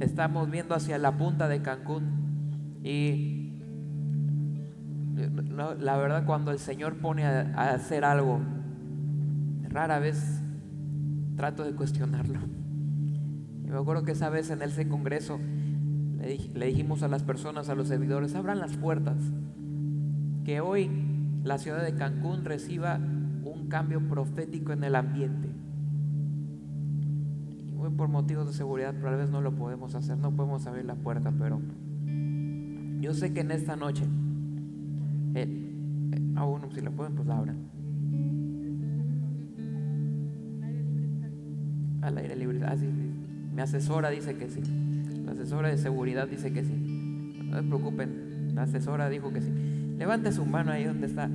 Estamos 0.00 0.50
viendo 0.50 0.74
hacia 0.74 0.98
la 0.98 1.16
punta 1.16 1.48
de 1.48 1.62
Cancún. 1.62 2.04
Y 2.84 3.54
la 5.80 5.96
verdad 5.96 6.26
cuando 6.26 6.50
el 6.50 6.58
Señor 6.58 6.96
pone 6.96 7.24
a 7.24 7.70
hacer 7.70 8.04
algo, 8.04 8.40
rara 9.70 10.00
vez 10.00 10.42
trato 11.34 11.64
de 11.64 11.72
cuestionarlo. 11.72 12.40
Y 13.64 13.70
me 13.70 13.78
acuerdo 13.78 14.02
que 14.02 14.12
esa 14.12 14.28
vez 14.28 14.50
en 14.50 14.60
ese 14.60 14.86
congreso 14.86 15.40
le, 16.18 16.36
dij- 16.36 16.52
le 16.54 16.66
dijimos 16.66 17.02
a 17.02 17.08
las 17.08 17.22
personas, 17.22 17.68
a 17.68 17.74
los 17.74 17.88
servidores, 17.88 18.34
abran 18.34 18.58
las 18.58 18.76
puertas. 18.76 19.16
Que 20.44 20.60
hoy 20.60 20.90
la 21.44 21.58
ciudad 21.58 21.82
de 21.84 21.94
Cancún 21.94 22.44
reciba 22.44 22.98
un 23.44 23.68
cambio 23.68 24.00
profético 24.08 24.72
en 24.72 24.84
el 24.84 24.94
ambiente. 24.96 25.48
Y 27.48 27.74
hoy 27.78 27.90
por 27.90 28.08
motivos 28.08 28.46
de 28.46 28.52
seguridad 28.52 28.94
tal 29.00 29.16
vez 29.16 29.30
no 29.30 29.40
lo 29.40 29.54
podemos 29.54 29.94
hacer, 29.94 30.18
no 30.18 30.30
podemos 30.34 30.66
abrir 30.66 30.84
la 30.84 30.94
puerta, 30.96 31.32
pero 31.38 31.60
yo 33.00 33.14
sé 33.14 33.32
que 33.32 33.40
en 33.40 33.50
esta 33.52 33.76
noche, 33.76 34.04
eh, 35.34 35.42
eh, 36.12 36.20
bueno, 36.34 36.68
si 36.74 36.80
la 36.80 36.90
pueden, 36.90 37.14
pues 37.14 37.28
la 37.28 37.36
abran. 37.38 37.56
Al 42.02 42.16
aire 42.18 42.36
libre. 42.36 42.60
Ah, 42.64 42.76
sí. 42.76 42.86
Mi 43.54 43.60
asesora 43.60 44.10
dice 44.10 44.36
que 44.36 44.48
sí. 44.48 44.62
La 45.28 45.34
asesora 45.34 45.68
de 45.68 45.76
seguridad 45.76 46.26
dice 46.26 46.50
que 46.54 46.64
sí. 46.64 46.72
No 47.44 47.58
se 47.58 47.62
preocupen. 47.62 48.54
La 48.54 48.62
asesora 48.62 49.10
dijo 49.10 49.30
que 49.30 49.42
sí. 49.42 49.52
Levante 49.98 50.32
su 50.32 50.46
mano 50.46 50.72
ahí 50.72 50.84
donde 50.84 51.06
está. 51.06 51.28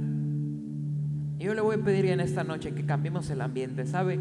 Y 1.38 1.44
yo 1.44 1.54
le 1.54 1.62
voy 1.62 1.76
a 1.76 1.84
pedir 1.84 2.08
en 2.08 2.20
esta 2.20 2.44
noche 2.44 2.74
que 2.74 2.86
cambiemos 2.88 3.30
el 3.30 3.40
ambiente. 3.42 3.86
¿Sabe? 3.86 4.18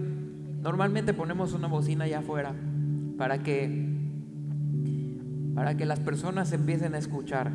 Normalmente 0.60 1.14
ponemos 1.14 1.54
una 1.54 1.68
bocina 1.68 2.04
allá 2.04 2.18
afuera 2.18 2.54
para 3.16 3.38
que 3.38 3.90
para 5.54 5.74
que 5.74 5.86
las 5.86 6.00
personas 6.00 6.52
empiecen 6.52 6.94
a 6.94 6.98
escuchar 6.98 7.50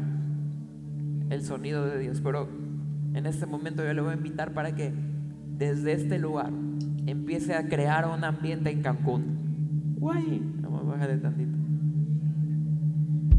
el 1.29 1.43
sonido 1.43 1.85
de 1.85 1.99
Dios. 1.99 2.19
Pero 2.21 2.49
en 3.13 3.27
este 3.27 3.45
momento 3.45 3.83
yo 3.85 3.93
le 3.93 4.01
voy 4.01 4.13
a 4.13 4.17
invitar 4.17 4.53
para 4.53 4.73
que 4.73 4.91
desde 5.55 5.93
este 5.93 6.17
lugar 6.17 6.51
empiece 7.05 7.53
a 7.53 7.67
crear 7.67 8.07
un 8.07 8.23
ambiente 8.23 8.71
en 8.71 8.81
Cancún. 8.81 9.95
Guay, 9.99 10.41
vamos 10.61 10.81
a 10.81 10.85
bajarle 10.85 11.17
tantito. 11.17 11.46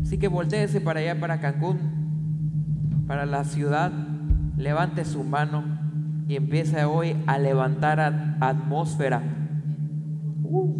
Así 0.09 0.17
que 0.17 0.29
volteese 0.29 0.81
para 0.81 1.01
allá, 1.01 1.21
para 1.21 1.39
Cancún, 1.39 3.05
para 3.07 3.27
la 3.27 3.45
ciudad. 3.45 3.93
Levante 4.57 5.05
su 5.05 5.23
mano 5.23 5.65
y 6.27 6.37
empieza 6.37 6.89
hoy 6.89 7.15
a 7.27 7.39
levantar 7.39 8.01
atmósfera. 8.41 9.21
Uh. 10.45 10.73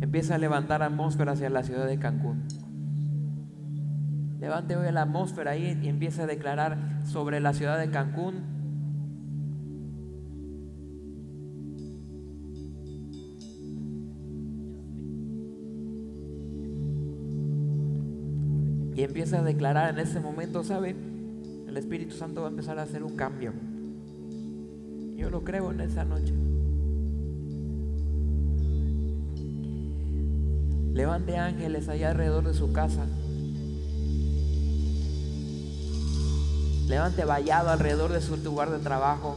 Empieza 0.00 0.36
a 0.36 0.38
levantar 0.38 0.82
atmósfera 0.82 1.32
hacia 1.32 1.50
la 1.50 1.64
ciudad 1.64 1.86
de 1.86 1.98
Cancún. 1.98 2.44
Levante 4.40 4.74
hoy 4.74 4.90
la 4.90 5.02
atmósfera 5.02 5.54
y 5.54 5.86
empieza 5.86 6.22
a 6.22 6.26
declarar 6.26 7.02
sobre 7.04 7.40
la 7.40 7.52
ciudad 7.52 7.78
de 7.78 7.90
Cancún. 7.90 8.55
Y 18.96 19.02
empieza 19.02 19.40
a 19.40 19.42
declarar 19.42 19.92
en 19.92 19.98
ese 19.98 20.20
momento, 20.20 20.64
¿sabe? 20.64 20.96
El 21.68 21.76
Espíritu 21.76 22.16
Santo 22.16 22.40
va 22.40 22.46
a 22.46 22.50
empezar 22.50 22.78
a 22.78 22.82
hacer 22.82 23.02
un 23.02 23.14
cambio. 23.14 23.52
Yo 25.16 25.28
lo 25.28 25.44
creo 25.44 25.70
en 25.70 25.82
esa 25.82 26.06
noche. 26.06 26.32
Levante 30.94 31.36
ángeles 31.36 31.90
allá 31.90 32.12
alrededor 32.12 32.44
de 32.44 32.54
su 32.54 32.72
casa. 32.72 33.04
Levante 36.88 37.26
vallado 37.26 37.68
alrededor 37.68 38.12
de 38.12 38.22
su 38.22 38.38
lugar 38.38 38.70
de 38.70 38.78
trabajo. 38.78 39.36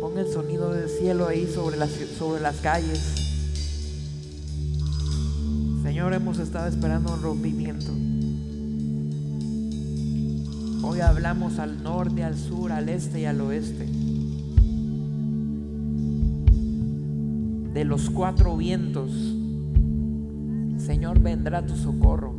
Ponga 0.00 0.22
el 0.22 0.32
sonido 0.32 0.72
del 0.72 0.88
cielo 0.88 1.26
ahí 1.26 1.46
sobre 1.46 1.76
las, 1.76 1.90
sobre 1.90 2.40
las 2.40 2.56
calles. 2.62 3.25
Señor, 5.96 6.12
hemos 6.12 6.38
estado 6.38 6.68
esperando 6.68 7.14
un 7.14 7.22
rompimiento. 7.22 7.90
Hoy 10.86 11.00
hablamos 11.00 11.58
al 11.58 11.82
norte, 11.82 12.22
al 12.22 12.36
sur, 12.36 12.70
al 12.70 12.90
este 12.90 13.22
y 13.22 13.24
al 13.24 13.40
oeste. 13.40 13.86
De 17.72 17.84
los 17.86 18.10
cuatro 18.10 18.58
vientos, 18.58 19.10
Señor, 20.76 21.18
vendrá 21.20 21.64
tu 21.64 21.74
socorro. 21.74 22.34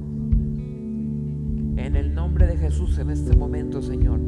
En 1.78 1.96
el 1.96 2.14
nombre 2.14 2.46
de 2.46 2.58
Jesús 2.58 3.00
en 3.00 3.10
este 3.10 3.36
momento, 3.36 3.82
Señor. 3.82 4.20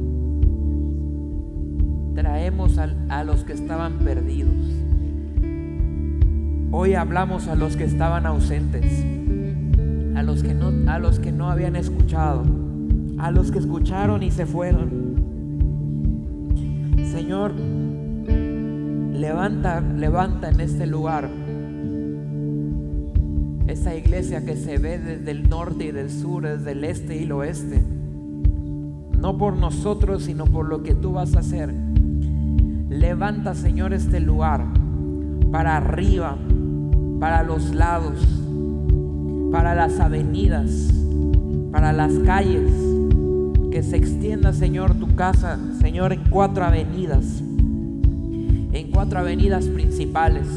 Traemos 2.16 2.80
al- 2.80 3.06
a 3.12 3.24
los 3.24 3.44
que 3.44 3.54
estaban 3.54 4.00
perdidos. 4.00 4.79
Hoy 6.72 6.94
hablamos 6.94 7.48
a 7.48 7.56
los 7.56 7.76
que 7.76 7.84
estaban 7.84 8.28
ausentes, 8.28 9.04
a 10.16 10.22
los 10.22 10.44
que 10.44 10.54
no, 10.54 10.72
a 10.92 11.00
los 11.00 11.20
que 11.20 11.32
no 11.32 11.50
habían 11.50 11.76
escuchado, 11.76 12.44
a 13.18 13.32
los 13.32 13.52
que 13.52 13.58
escucharon 13.58 14.22
y 14.22 14.30
se 14.30 14.46
fueron. 14.46 15.18
Señor, 17.12 17.54
levanta, 19.14 19.82
levanta 19.82 20.50
en 20.50 20.60
este 20.62 20.86
lugar 20.86 21.28
esa 23.66 23.96
iglesia 23.96 24.46
que 24.46 24.56
se 24.56 24.78
ve 24.78 25.00
desde 25.00 25.32
el 25.32 25.50
norte 25.50 25.86
y 25.86 25.92
del 25.92 26.12
sur, 26.12 26.44
desde 26.44 26.74
el 26.74 26.84
este 26.84 27.18
y 27.18 27.24
el 27.24 27.32
oeste. 27.32 27.84
No 29.18 29.40
por 29.40 29.56
nosotros, 29.58 30.24
sino 30.24 30.46
por 30.46 30.68
lo 30.68 30.84
que 30.84 30.94
tú 30.94 31.14
vas 31.14 31.36
a 31.36 31.40
hacer. 31.40 31.74
Levanta, 32.90 33.56
Señor, 33.56 33.94
este 33.94 34.20
lugar 34.20 34.66
para 35.52 35.78
arriba, 35.78 36.38
para 37.20 37.44
los 37.44 37.76
lados, 37.76 38.16
para 39.52 39.76
las 39.76 40.00
avenidas, 40.00 40.90
para 41.72 41.92
las 41.92 42.14
calles. 42.20 42.72
Que 43.72 43.84
se 43.84 43.98
extienda, 43.98 44.52
Señor, 44.52 44.96
tu 44.96 45.16
casa, 45.16 45.60
Señor, 45.80 46.12
en 46.12 46.24
cuatro 46.30 46.66
avenidas, 46.66 47.42
en 47.42 48.92
cuatro 48.92 49.20
avenidas 49.20 49.66
principales. 49.66 50.48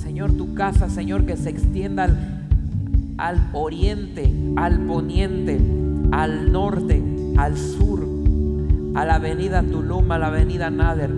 Señor, 0.00 0.32
tu 0.32 0.54
casa, 0.54 0.88
Señor, 0.88 1.26
que 1.26 1.36
se 1.36 1.50
extienda 1.50 2.04
al, 2.04 2.16
al 3.16 3.48
oriente, 3.52 4.32
al 4.56 4.80
poniente, 4.80 5.60
al 6.12 6.52
norte, 6.52 7.02
al 7.36 7.56
sur, 7.56 8.06
a 8.94 9.04
la 9.04 9.16
avenida 9.16 9.62
Tulum, 9.62 10.10
a 10.12 10.18
la 10.18 10.28
avenida 10.28 10.70
Nader, 10.70 11.17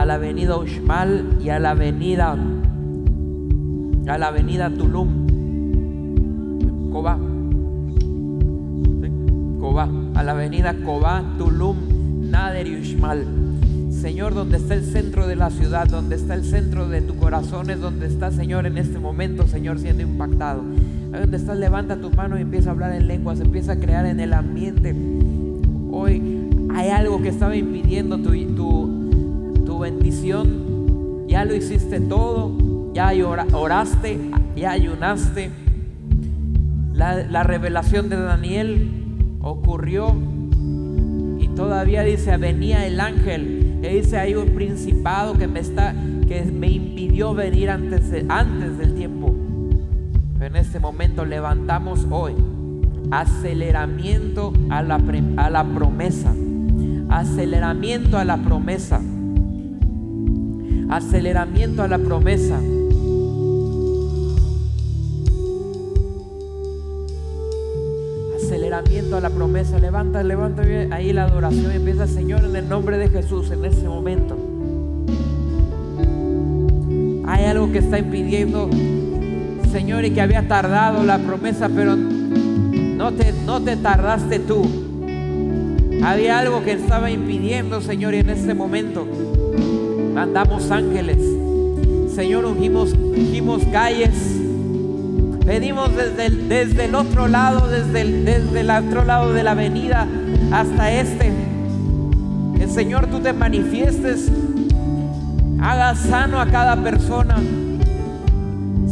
a 0.00 0.04
la 0.04 0.14
avenida 0.14 0.56
Uxmal 0.56 1.38
y 1.42 1.50
a 1.50 1.58
la 1.58 1.70
avenida 1.70 2.36
a 4.06 4.18
la 4.18 4.26
avenida 4.28 4.68
Tulum, 4.68 5.08
Cobá, 6.92 7.18
¿sí? 9.00 9.10
Cobá, 9.60 9.88
a 10.14 10.22
la 10.22 10.32
avenida 10.32 10.74
Cobá, 10.84 11.24
Tulum, 11.38 12.30
Nader 12.30 12.66
y 12.66 12.76
Uxmal. 12.76 13.24
Señor, 13.90 14.34
donde 14.34 14.58
está 14.58 14.74
el 14.74 14.84
centro 14.84 15.26
de 15.26 15.36
la 15.36 15.48
ciudad, 15.48 15.86
donde 15.86 16.16
está 16.16 16.34
el 16.34 16.44
centro 16.44 16.86
de 16.88 17.00
tu 17.00 17.16
corazón, 17.16 17.70
es 17.70 17.80
donde 17.80 18.06
está, 18.06 18.30
Señor, 18.30 18.66
en 18.66 18.76
este 18.76 18.98
momento, 18.98 19.46
Señor, 19.46 19.78
siendo 19.78 20.02
impactado. 20.02 20.62
Ahí 21.12 21.20
donde 21.20 21.38
estás, 21.38 21.56
levanta 21.56 21.96
tu 21.96 22.10
mano 22.10 22.36
y 22.38 22.42
empieza 22.42 22.68
a 22.68 22.72
hablar 22.72 22.92
en 22.92 23.08
lenguas, 23.08 23.40
empieza 23.40 23.72
a 23.72 23.76
crear 23.76 24.04
en 24.04 24.20
el 24.20 24.34
ambiente. 24.34 24.94
Hoy 25.90 26.50
hay 26.74 26.90
algo 26.90 27.22
que 27.22 27.28
estaba 27.28 27.56
impidiendo 27.56 28.18
tu, 28.18 28.32
tu, 28.54 28.93
tu 29.74 29.80
bendición. 29.80 31.26
Ya 31.26 31.44
lo 31.44 31.54
hiciste 31.54 31.98
todo, 31.98 32.92
ya 32.94 33.12
ora- 33.26 33.46
oraste, 33.52 34.18
ya 34.54 34.70
ayunaste. 34.70 35.50
La, 36.92 37.24
la 37.24 37.42
revelación 37.42 38.08
de 38.08 38.16
Daniel 38.16 38.88
ocurrió 39.40 40.14
y 41.40 41.48
todavía 41.56 42.02
dice, 42.02 42.36
venía 42.36 42.86
el 42.86 43.00
ángel. 43.00 43.80
Y 43.82 43.88
dice, 43.88 44.16
hay 44.18 44.36
un 44.36 44.50
principado 44.50 45.36
que 45.36 45.48
me 45.48 45.58
está, 45.58 45.92
que 46.28 46.42
me 46.44 46.68
impidió 46.70 47.34
venir 47.34 47.70
antes, 47.70 48.10
de- 48.12 48.26
antes 48.28 48.78
del 48.78 48.94
tiempo. 48.94 49.34
En 50.40 50.54
este 50.56 50.78
momento 50.78 51.24
levantamos 51.24 52.06
hoy 52.10 52.34
aceleramiento 53.10 54.52
a 54.70 54.82
la, 54.82 55.00
a 55.36 55.50
la 55.50 55.64
promesa. 55.64 56.32
Aceleramiento 57.08 58.18
a 58.18 58.24
la 58.24 58.36
promesa. 58.36 59.00
Aceleramiento 60.94 61.82
a 61.82 61.88
la 61.88 61.98
promesa. 61.98 62.56
aceleramiento 68.36 69.16
a 69.16 69.20
la 69.20 69.30
promesa. 69.30 69.80
Levanta, 69.80 70.22
levanta 70.22 70.62
ahí 70.92 71.12
la 71.12 71.24
adoración 71.24 71.72
y 71.72 71.74
empieza, 71.74 72.06
Señor, 72.06 72.44
en 72.44 72.54
el 72.54 72.68
nombre 72.68 72.96
de 72.96 73.08
Jesús, 73.08 73.50
en 73.50 73.64
ese 73.64 73.88
momento. 73.88 74.38
Hay 77.26 77.44
algo 77.46 77.72
que 77.72 77.78
está 77.78 77.98
impidiendo, 77.98 78.70
Señor, 79.72 80.04
y 80.04 80.12
que 80.12 80.20
había 80.20 80.46
tardado 80.46 81.02
la 81.02 81.18
promesa, 81.18 81.68
pero 81.74 81.96
no 81.96 83.12
te, 83.14 83.32
no 83.44 83.60
te 83.60 83.76
tardaste 83.76 84.38
tú. 84.38 84.64
Había 86.04 86.38
algo 86.38 86.62
que 86.62 86.70
estaba 86.70 87.10
impidiendo, 87.10 87.80
Señor, 87.80 88.14
y 88.14 88.18
en 88.18 88.30
este 88.30 88.54
momento 88.54 89.08
mandamos 90.14 90.70
ángeles. 90.70 91.18
Señor, 92.14 92.44
ungimos, 92.44 92.92
ungimos 92.92 93.64
calles. 93.72 94.14
Venimos 95.44 95.94
desde 95.96 96.26
el, 96.26 96.48
desde 96.48 96.84
el 96.84 96.94
otro 96.94 97.26
lado, 97.26 97.68
desde 97.68 98.00
el, 98.00 98.24
desde 98.24 98.60
el 98.60 98.70
otro 98.70 99.04
lado 99.04 99.32
de 99.32 99.42
la 99.42 99.50
avenida 99.50 100.06
hasta 100.52 100.92
este. 100.92 101.32
Que 102.56 102.68
Señor 102.68 103.08
tú 103.08 103.18
te 103.20 103.32
manifiestes, 103.32 104.30
haga 105.60 105.94
sano 105.96 106.40
a 106.40 106.46
cada 106.46 106.76
persona. 106.76 107.36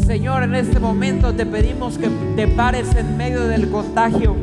Señor, 0.04 0.42
en 0.42 0.56
este 0.56 0.80
momento 0.80 1.32
te 1.32 1.46
pedimos 1.46 1.96
que 1.96 2.08
te 2.34 2.48
pares 2.48 2.94
en 2.96 3.16
medio 3.16 3.46
del 3.46 3.70
contagio, 3.70 4.34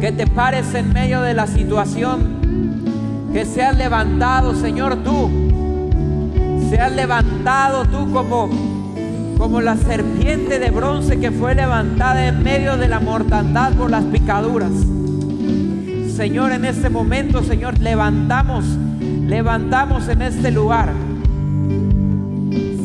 que 0.00 0.12
te 0.12 0.26
pares 0.26 0.74
en 0.74 0.92
medio 0.92 1.22
de 1.22 1.32
la 1.32 1.46
situación, 1.46 2.45
que 3.36 3.44
seas 3.44 3.76
levantado, 3.76 4.54
Señor, 4.54 5.04
tú, 5.04 5.28
seas 6.70 6.90
levantado 6.90 7.84
tú 7.84 8.10
como 8.10 8.48
como 9.36 9.60
la 9.60 9.76
serpiente 9.76 10.58
de 10.58 10.70
bronce 10.70 11.20
que 11.20 11.30
fue 11.30 11.54
levantada 11.54 12.28
en 12.28 12.42
medio 12.42 12.78
de 12.78 12.88
la 12.88 12.98
mortandad 12.98 13.74
por 13.74 13.90
las 13.90 14.04
picaduras. 14.04 14.70
Señor, 16.16 16.52
en 16.52 16.64
este 16.64 16.88
momento, 16.88 17.42
Señor, 17.42 17.78
levantamos, 17.78 18.64
levantamos 19.26 20.08
en 20.08 20.22
este 20.22 20.50
lugar. 20.50 20.94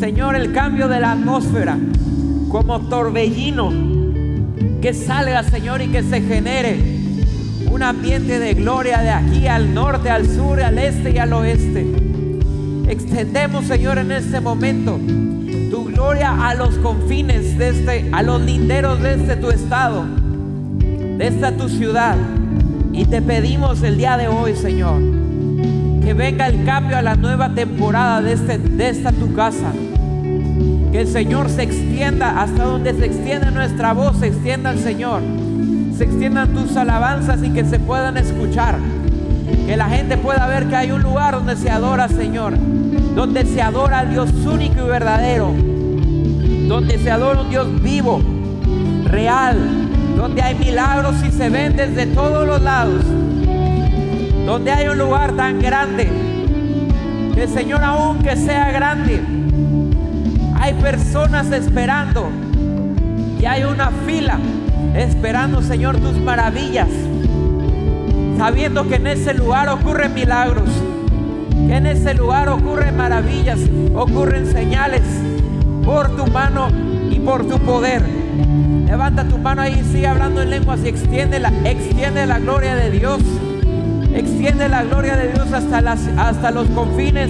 Señor, 0.01 0.35
el 0.35 0.51
cambio 0.51 0.89
de 0.89 0.99
la 0.99 1.13
atmósfera 1.13 1.77
como 2.49 2.81
torbellino 2.89 3.71
que 4.81 4.93
salga, 4.93 5.43
Señor, 5.43 5.81
y 5.81 5.87
que 5.87 6.03
se 6.03 6.19
genere 6.19 6.90
un 7.71 7.83
ambiente 7.83 8.37
de 8.37 8.53
gloria 8.53 8.99
de 8.99 9.09
aquí 9.09 9.47
al 9.47 9.73
norte, 9.73 10.09
al 10.09 10.27
sur, 10.27 10.61
al 10.61 10.77
este 10.77 11.11
y 11.11 11.17
al 11.17 11.31
oeste. 11.31 11.85
Extendemos, 12.89 13.65
Señor, 13.65 13.97
en 13.97 14.11
este 14.11 14.41
momento 14.41 14.99
tu 15.69 15.85
gloria 15.85 16.49
a 16.49 16.53
los 16.53 16.75
confines 16.79 17.57
de 17.57 17.69
este, 17.69 18.09
a 18.11 18.23
los 18.23 18.41
linderos 18.41 19.01
de 19.01 19.13
este 19.13 19.37
tu 19.37 19.49
estado, 19.49 20.05
de 21.17 21.25
esta 21.25 21.55
tu 21.55 21.69
ciudad. 21.69 22.17
Y 22.91 23.05
te 23.05 23.21
pedimos 23.21 23.81
el 23.83 23.97
día 23.97 24.17
de 24.17 24.27
hoy, 24.27 24.53
Señor, 24.53 24.99
que 26.03 26.13
venga 26.13 26.47
el 26.47 26.65
cambio 26.65 26.97
a 26.97 27.01
la 27.01 27.15
nueva 27.15 27.53
temporada 27.55 28.21
de, 28.21 28.33
este, 28.33 28.57
de 28.57 28.89
esta 28.89 29.13
tu 29.13 29.33
casa. 29.33 29.71
Que 30.91 31.01
el 31.01 31.07
Señor 31.07 31.49
se 31.49 31.63
extienda 31.63 32.41
hasta 32.41 32.65
donde 32.65 32.93
se 32.93 33.05
extiende 33.05 33.49
nuestra 33.49 33.93
voz, 33.93 34.17
se 34.17 34.27
extienda 34.27 34.71
el 34.71 34.79
Señor. 34.79 35.21
Se 36.01 36.05
extiendan 36.05 36.49
tus 36.55 36.75
alabanzas 36.77 37.43
y 37.43 37.51
que 37.51 37.63
se 37.63 37.77
puedan 37.77 38.17
escuchar. 38.17 38.79
Que 39.67 39.77
la 39.77 39.87
gente 39.87 40.17
pueda 40.17 40.47
ver 40.47 40.65
que 40.65 40.75
hay 40.75 40.91
un 40.91 41.03
lugar 41.03 41.35
donde 41.35 41.55
se 41.55 41.69
adora, 41.69 42.07
Señor. 42.07 42.55
Donde 43.13 43.45
se 43.45 43.61
adora 43.61 43.99
al 43.99 44.09
Dios 44.09 44.31
único 44.31 44.83
y 44.83 44.89
verdadero. 44.89 45.53
Donde 46.67 46.97
se 46.97 47.11
adora 47.11 47.41
un 47.41 47.51
Dios 47.51 47.83
vivo, 47.83 48.19
real. 49.05 49.59
Donde 50.17 50.41
hay 50.41 50.55
milagros 50.55 51.17
y 51.23 51.31
se 51.31 51.49
ven 51.49 51.75
desde 51.75 52.07
todos 52.07 52.47
los 52.47 52.59
lados. 52.63 53.03
Donde 54.47 54.71
hay 54.71 54.87
un 54.87 54.97
lugar 54.97 55.33
tan 55.33 55.59
grande. 55.59 56.09
Que 57.35 57.43
el 57.43 57.49
Señor, 57.49 57.83
aunque 57.83 58.35
sea 58.37 58.71
grande, 58.71 59.21
hay 60.59 60.73
personas 60.73 61.51
esperando. 61.51 62.27
Y 63.39 63.45
hay 63.45 63.65
una 63.65 63.91
fila 64.07 64.39
esperando, 64.95 65.61
Señor, 65.61 65.97
tus 65.97 66.17
maravillas. 66.19 66.89
Sabiendo 68.37 68.87
que 68.87 68.95
en 68.95 69.07
ese 69.07 69.33
lugar 69.33 69.69
ocurren 69.69 70.13
milagros. 70.13 70.69
Que 71.67 71.75
en 71.75 71.85
ese 71.85 72.13
lugar 72.13 72.49
ocurren 72.49 72.97
maravillas. 72.97 73.59
Ocurren 73.95 74.45
señales. 74.47 75.03
Por 75.85 76.15
tu 76.15 76.27
mano 76.27 76.69
y 77.09 77.19
por 77.19 77.47
tu 77.47 77.59
poder. 77.59 78.03
Levanta 78.85 79.23
tu 79.25 79.37
mano 79.37 79.61
ahí 79.61 79.79
y 79.79 79.91
sigue 79.91 80.07
hablando 80.07 80.41
en 80.41 80.49
lenguas 80.49 80.81
y 80.83 80.89
extiende 80.89 81.39
la, 81.39 81.49
extiende 81.63 82.25
la 82.25 82.39
gloria 82.39 82.75
de 82.75 82.91
Dios. 82.91 83.21
Extiende 84.13 84.67
la 84.67 84.83
gloria 84.83 85.15
de 85.15 85.31
Dios 85.31 85.51
hasta, 85.53 85.81
las, 85.81 86.07
hasta 86.17 86.51
los 86.51 86.67
confines. 86.69 87.29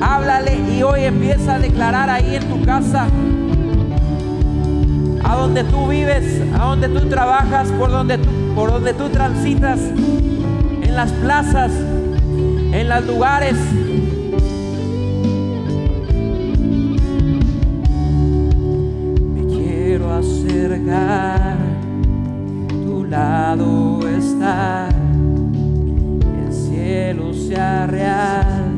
Háblale 0.00 0.56
y 0.56 0.82
hoy 0.82 1.04
empieza 1.04 1.54
a 1.54 1.58
declarar 1.58 2.10
ahí 2.10 2.36
en 2.36 2.44
tu 2.48 2.64
casa, 2.64 3.06
a 5.24 5.36
donde 5.36 5.64
tú 5.64 5.88
vives, 5.88 6.40
a 6.54 6.64
donde 6.64 6.88
tú 6.88 7.08
trabajas, 7.08 7.68
por 7.72 7.90
donde 7.90 8.18
tú, 8.18 8.28
por 8.54 8.70
donde 8.70 8.94
tú 8.94 9.08
transitas, 9.08 9.80
en 9.80 10.94
las 10.94 11.12
plazas, 11.12 11.72
en 11.72 12.88
los 12.88 13.06
lugares. 13.06 13.56
Me 19.34 19.46
quiero 19.46 20.14
acercar, 20.14 21.56
tu 22.70 23.04
lado 23.04 24.00
está, 24.08 24.88
el 26.46 26.52
cielo 26.52 27.32
sea 27.32 27.86
real 27.86 28.70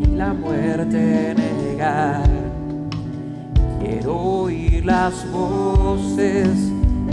y 0.00 0.06
la 0.16 0.32
muerte 0.32 1.34
negar. 1.36 2.24
Quiero 3.80 4.16
oír 4.16 4.65
las 4.86 5.28
voces 5.32 6.48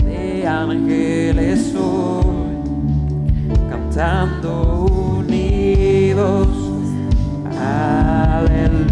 de 0.04 0.46
ángeles 0.46 1.74
hoy, 1.74 2.56
cantando 3.68 4.86
unidos. 5.18 6.46
Aleluya. 7.60 8.86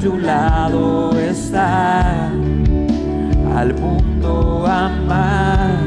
Tu 0.00 0.16
lado 0.16 1.10
estar, 1.18 2.30
al 3.56 3.74
mundo 3.74 4.64
amar 4.66 5.80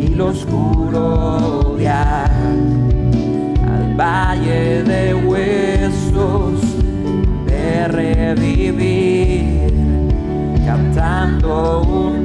y 0.00 0.08
lo 0.14 0.26
oscuro 0.26 1.72
odiar, 1.72 2.30
al 3.66 3.96
valle 3.96 4.84
de 4.84 5.14
huesos 5.14 6.60
de 7.46 7.88
revivir, 7.88 9.72
cantando 10.64 11.82
unidos, 11.82 12.17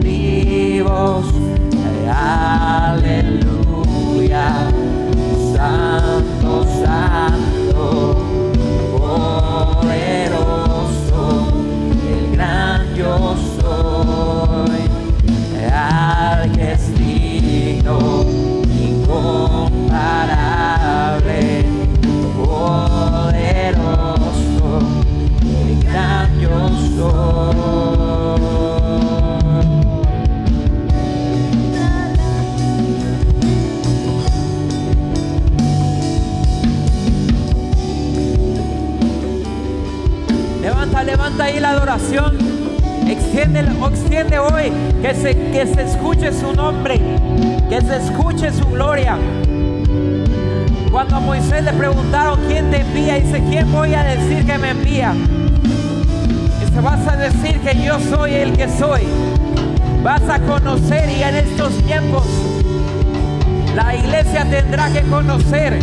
conocer 65.14 65.80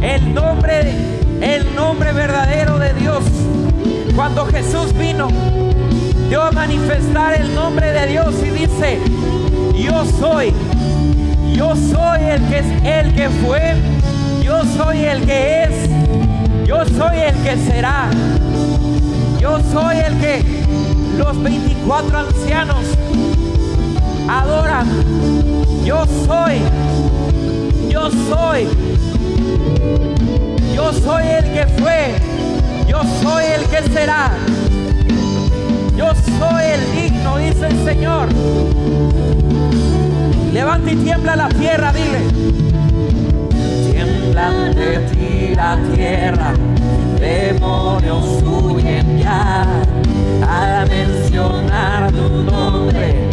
el 0.00 0.34
nombre, 0.34 0.90
el 1.42 1.74
nombre 1.74 2.14
verdadero 2.14 2.78
de 2.78 2.94
Dios. 2.94 3.22
Cuando 4.16 4.46
Jesús 4.46 4.96
vino, 4.96 5.28
dio 6.30 6.42
a 6.42 6.50
manifestar 6.50 7.34
el 7.34 7.54
nombre 7.54 7.92
de 7.92 8.06
Dios 8.06 8.34
y 8.42 8.48
dice, 8.48 9.00
yo 9.78 10.02
soy, 10.18 10.54
yo 11.52 11.76
soy 11.76 12.22
el 12.22 12.42
que 12.48 12.58
es 12.60 12.66
el 12.84 13.14
que 13.14 13.28
fue, 13.28 13.74
yo 14.42 14.62
soy 14.64 15.04
el 15.04 15.26
que 15.26 15.64
es, 15.64 15.90
yo 16.66 16.86
soy 16.86 17.18
el 17.18 17.34
que 17.42 17.56
será, 17.70 18.08
yo 19.38 19.58
soy 19.70 19.98
el 19.98 20.18
que 20.20 20.42
los 21.18 21.42
24 21.42 22.18
ancianos 22.18 22.84
adoran, 24.26 24.86
yo 25.84 26.06
soy, 26.26 26.62
soy, 28.10 28.68
yo 30.74 30.92
soy 30.92 31.24
el 31.26 31.44
que 31.52 31.66
fue, 31.78 32.14
yo 32.86 33.02
soy 33.22 33.44
el 33.44 33.64
que 33.66 33.82
será. 33.92 34.32
Yo 35.98 36.12
soy 36.14 36.64
el 36.64 36.92
digno, 36.94 37.38
dice 37.38 37.66
el 37.66 37.84
Señor. 37.84 38.28
Levanta 40.52 40.92
y 40.92 40.94
tiembla 40.94 41.34
la 41.34 41.48
tierra, 41.48 41.92
dile. 41.92 42.20
Tiembla 43.90 44.46
ante 44.46 44.98
ti 45.10 45.54
la 45.56 45.76
tierra, 45.92 46.54
demonios 47.18 48.44
huyen 48.44 49.18
ya 49.18 49.66
al 50.48 50.88
mencionar 50.88 52.12
tu 52.12 52.28
nombre, 52.44 53.27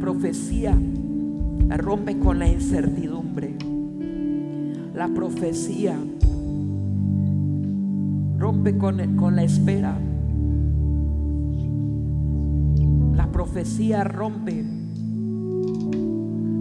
Profecía 0.00 0.78
rompe 1.76 2.18
con 2.18 2.38
la 2.38 2.48
incertidumbre. 2.48 3.56
La 4.94 5.08
profecía 5.08 5.96
rompe 8.38 8.78
con, 8.78 9.16
con 9.16 9.36
la 9.36 9.42
espera. 9.42 9.98
La 13.14 13.30
profecía 13.30 14.04
rompe, 14.04 14.64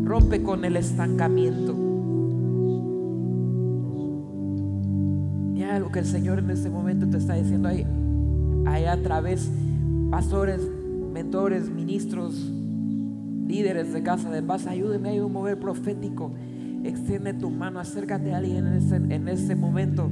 rompe 0.04 0.44
con 0.44 0.66
el 0.66 0.76
estancamiento. 0.76 1.76
Hay 5.56 5.64
algo 5.64 5.92
que 5.92 6.00
el 6.00 6.06
Señor 6.06 6.40
en 6.40 6.50
este 6.50 6.70
momento 6.70 7.08
te 7.08 7.18
está 7.18 7.36
diciendo 7.36 7.70
ahí, 7.70 7.86
ahí 8.66 8.86
a 8.86 9.02
través, 9.02 9.50
pastores, 10.10 10.62
mentores, 11.14 11.70
ministros, 11.70 12.52
líderes 13.88 13.94
de 13.94 14.04
casa 14.04 14.30
de 14.30 14.42
paz, 14.42 14.68
ayúdeme 14.68 15.18
a 15.18 15.26
un 15.26 15.34
mover 15.34 15.60
profético. 15.60 16.32
Extiende 16.84 17.34
tu 17.34 17.50
mano, 17.50 17.80
acércate 17.80 18.34
a 18.34 18.38
alguien 18.38 18.68
en 18.68 18.74
este, 18.74 18.96
en 18.96 19.28
este 19.28 19.56
momento. 19.56 20.10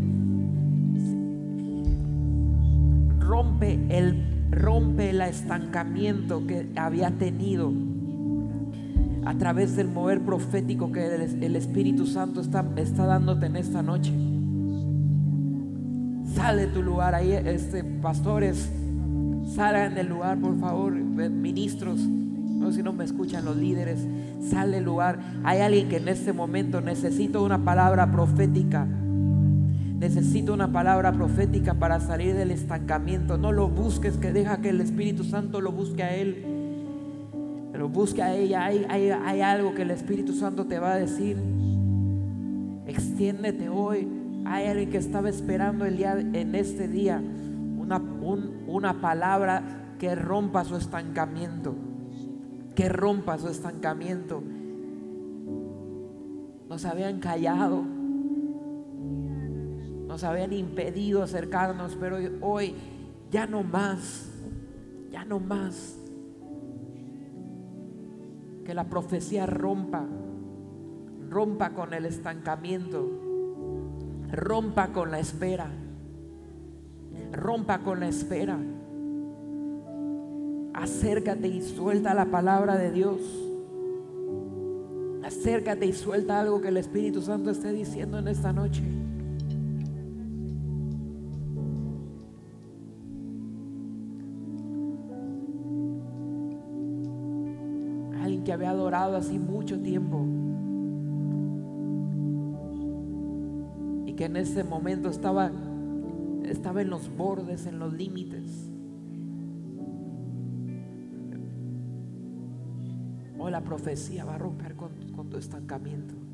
Rompe 3.20 3.80
el, 3.90 4.50
rompe 4.52 5.10
el 5.10 5.22
estancamiento 5.22 6.46
que 6.46 6.70
había 6.76 7.12
tenido 7.12 7.72
a 9.26 9.34
través 9.36 9.76
del 9.76 9.88
mover 9.88 10.22
profético 10.22 10.92
que 10.92 11.06
el, 11.06 11.44
el 11.44 11.56
Espíritu 11.56 12.06
Santo 12.06 12.42
está, 12.42 12.66
está 12.76 13.06
dándote 13.06 13.48
en 13.48 13.56
esta 13.56 13.82
noche. 13.82 14.14
Sale 16.34 16.68
de 16.68 16.68
tu 16.68 16.82
lugar 16.82 17.16
ahí, 17.16 17.32
este, 17.32 17.84
pastores, 17.84 18.70
salgan 19.56 19.96
del 19.96 20.08
lugar, 20.08 20.38
por 20.40 20.60
favor, 20.60 20.94
ministros. 20.94 22.00
No 22.56 22.72
si 22.72 22.82
no 22.82 22.94
me 22.94 23.04
escuchan 23.04 23.46
los 23.46 23.58
líderes, 23.58 24.08
sale 24.42 24.78
del 24.78 24.86
lugar. 24.86 25.20
Hay 25.44 25.60
alguien 25.60 25.90
que 25.90 25.98
en 25.98 26.08
este 26.08 26.34
momento 26.34 26.82
necesita 26.82 27.40
una 27.40 27.64
palabra 27.64 28.12
profética. 28.12 28.86
Necesito 30.00 30.54
una 30.54 30.72
palabra 30.72 31.12
profética 31.12 31.74
para 31.76 32.00
salir 32.00 32.34
del 32.36 32.52
estancamiento. 32.52 33.38
No 33.38 33.52
lo 33.52 33.70
busques, 33.70 34.18
que 34.18 34.32
deja 34.34 34.62
que 34.62 34.70
el 34.70 34.82
Espíritu 34.82 35.24
Santo 35.24 35.62
lo 35.62 35.72
busque 35.72 36.04
a 36.04 36.16
Él. 36.16 36.44
Pero 37.72 37.90
busque 37.90 38.22
a 38.24 38.34
ella. 38.34 38.66
Hay, 38.66 38.86
hay, 38.90 39.10
hay 39.10 39.42
algo 39.42 39.74
que 39.76 39.82
el 39.84 39.92
Espíritu 39.92 40.34
Santo 40.34 40.66
te 40.66 40.80
va 40.80 40.94
a 40.94 40.96
decir. 40.98 41.38
Extiéndete 42.88 43.70
hoy. 43.70 44.08
Hay 44.46 44.68
alguien 44.68 44.90
que 44.90 44.98
estaba 44.98 45.30
esperando 45.30 45.86
el 45.86 45.98
día, 45.98 46.18
en 46.20 46.56
este 46.56 46.88
día 46.88 47.22
una, 47.78 47.98
un- 47.98 48.64
una 48.68 49.02
palabra 49.02 49.96
que 50.00 50.14
rompa 50.16 50.64
su 50.64 50.76
estancamiento. 50.76 51.76
Que 52.76 52.90
rompa 52.90 53.38
su 53.38 53.48
estancamiento. 53.48 54.44
Nos 56.68 56.86
habían 56.86 57.20
callado. 57.20 57.84
Nos 60.08 60.24
habían 60.24 60.54
impedido 60.54 61.24
acercarnos, 61.24 61.96
pero 62.00 62.18
hoy 62.42 62.76
ya 63.32 63.48
no 63.48 63.64
más. 63.64 64.30
Ya 65.12 65.26
no 65.26 65.40
más. 65.40 65.98
Que 68.66 68.74
la 68.74 68.90
profecía 68.90 69.46
rompa. 69.46 70.06
Rompa 71.30 71.72
con 71.72 71.94
el 71.94 72.06
estancamiento 72.06 73.26
rompa 74.32 74.92
con 74.92 75.12
la 75.12 75.20
espera. 75.20 75.70
Rompa 77.32 77.80
con 77.80 78.00
la 78.00 78.08
espera. 78.08 78.60
Acércate 80.76 81.48
y 81.48 81.62
suelta 81.62 82.14
la 82.14 82.26
palabra 82.26 82.76
de 82.76 82.92
Dios. 82.92 83.22
Acércate 85.24 85.86
y 85.86 85.94
suelta 85.94 86.42
algo 86.42 86.60
que 86.60 86.68
el 86.68 86.76
Espíritu 86.76 87.22
Santo 87.22 87.50
esté 87.50 87.72
diciendo 87.72 88.20
en 88.20 88.28
esta 88.28 88.52
noche. 88.52 88.84
Alguien 98.22 98.44
que 98.44 98.52
había 98.52 98.72
adorado 98.72 99.16
así 99.16 99.40
mucho 99.40 99.80
tiempo. 99.80 100.26
y 104.06 104.14
que 104.14 104.26
en 104.26 104.38
ese 104.38 104.64
momento 104.64 105.10
estaba, 105.10 105.52
estaba 106.44 106.82
en 106.82 106.90
los 106.90 107.10
bordes, 107.16 107.66
en 107.66 107.80
los 107.80 107.92
límites. 107.92 108.65
La 113.50 113.62
profecía 113.62 114.26
va 114.26 114.36
a 114.36 114.38
romper 114.38 114.76
con 114.76 115.30
tu 115.30 115.38
estancamiento. 115.38 116.25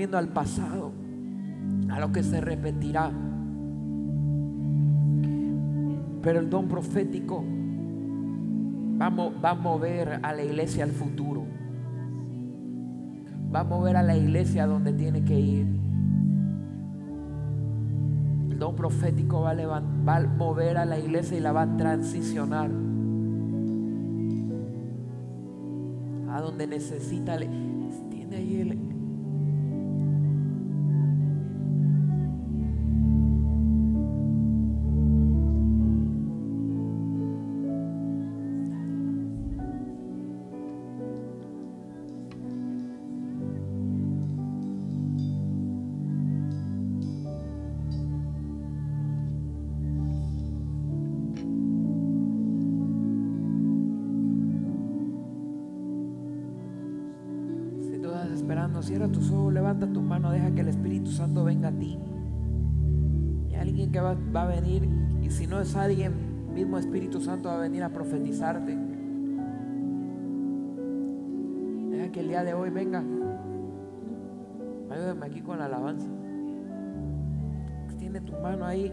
Viendo 0.00 0.16
al 0.16 0.28
pasado, 0.28 0.92
a 1.90 2.00
lo 2.00 2.10
que 2.10 2.22
se 2.22 2.40
repetirá. 2.40 3.10
Pero 6.22 6.40
el 6.40 6.48
don 6.48 6.68
profético 6.68 7.44
va 8.98 9.50
a, 9.50 9.54
mover 9.54 10.20
a 10.22 10.32
la 10.32 10.42
iglesia 10.42 10.84
al 10.84 10.90
futuro. 10.92 11.44
Va 13.54 13.60
a 13.60 13.64
mover 13.64 13.98
a 13.98 14.02
la 14.02 14.16
iglesia 14.16 14.66
donde 14.66 14.94
tiene 14.94 15.22
que 15.22 15.38
ir. 15.38 15.66
El 18.50 18.58
don 18.58 18.74
profético 18.74 19.42
va 19.42 19.50
a, 19.50 19.54
levan- 19.54 20.08
va 20.08 20.16
a 20.16 20.26
mover 20.26 20.78
a 20.78 20.86
la 20.86 20.98
iglesia 20.98 21.36
y 21.36 21.40
la 21.40 21.52
va 21.52 21.62
a 21.62 21.76
transicionar 21.76 22.70
a 26.30 26.40
donde 26.40 26.66
necesita. 26.66 27.36
Alguien, 65.76 66.52
mismo 66.54 66.78
Espíritu 66.78 67.20
Santo 67.20 67.48
va 67.48 67.56
a 67.56 67.60
venir 67.60 67.82
a 67.82 67.88
profetizarte. 67.90 68.76
Deja 71.90 72.12
que 72.12 72.20
el 72.20 72.28
día 72.28 72.44
de 72.44 72.54
hoy 72.54 72.70
venga. 72.70 73.02
Ayúdame 74.90 75.26
aquí 75.26 75.40
con 75.40 75.58
la 75.58 75.66
alabanza. 75.66 76.08
Extiende 77.86 78.20
tu 78.20 78.32
mano 78.32 78.64
ahí. 78.64 78.92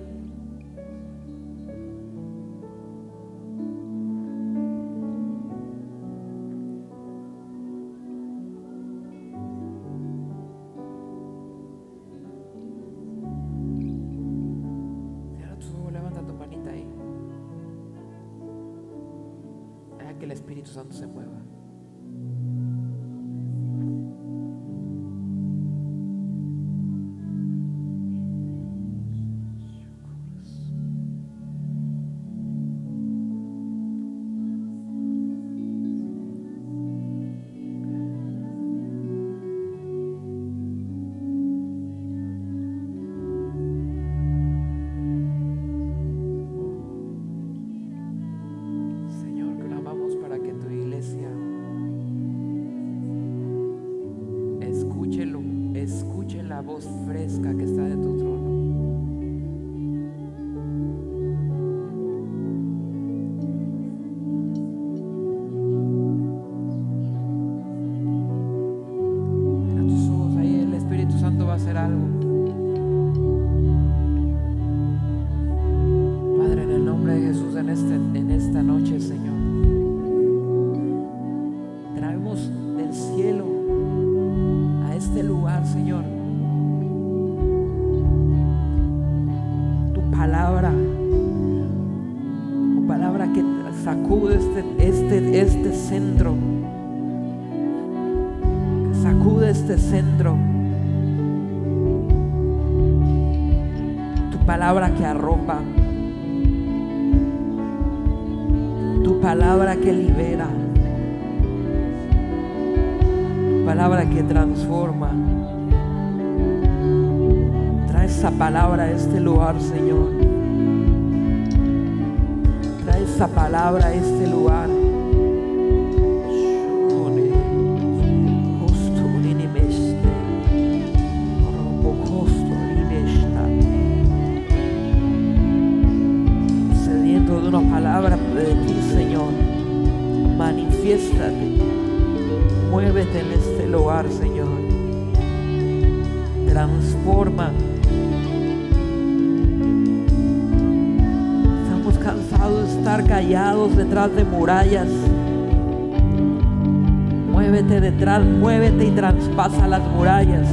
Traspasa 159.37 159.67
las 159.67 159.87
murallas. 159.91 160.47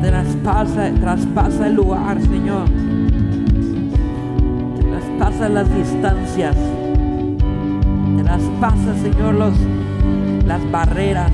Traspasa, 0.00 0.92
traspasa 1.00 1.66
el 1.66 1.74
lugar, 1.74 2.22
Señor. 2.22 2.68
Traspasa 4.88 5.48
las 5.48 5.74
distancias. 5.74 6.56
Traspasa, 8.22 8.94
Señor, 9.02 9.34
los, 9.34 9.54
las 10.46 10.70
barreras, 10.70 11.32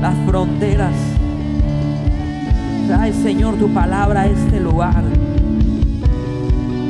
las 0.00 0.14
fronteras. 0.28 0.94
Trae, 2.86 3.12
Señor, 3.12 3.56
tu 3.56 3.74
palabra 3.74 4.20
a 4.20 4.26
este 4.26 4.60
lugar. 4.60 5.02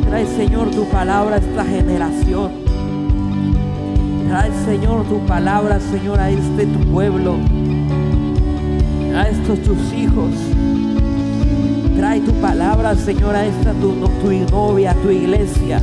Trae, 0.07 0.27
Señor, 0.27 0.71
tu 0.73 0.85
palabra 0.91 1.37
a 1.37 1.39
esta 1.39 1.65
generación. 1.65 2.53
Trae, 4.29 4.53
Señor, 4.67 5.05
tu 5.05 5.21
palabra, 5.21 5.81
Señor, 5.81 6.21
a 6.21 6.29
este 6.29 6.67
tu 6.67 6.81
pueblo. 6.93 7.39
A 9.15 9.29
estos 9.29 9.61
tus 9.63 9.93
hijos. 9.93 10.33
Trae 11.97 12.21
tu 12.21 12.33
palabra, 12.41 12.97
Señor, 12.97 13.37
a 13.37 13.47
esta 13.47 13.73
tu, 13.75 13.93
tu 13.93 14.33
novia, 14.51 14.93
tu 15.03 15.11
iglesia. 15.11 15.81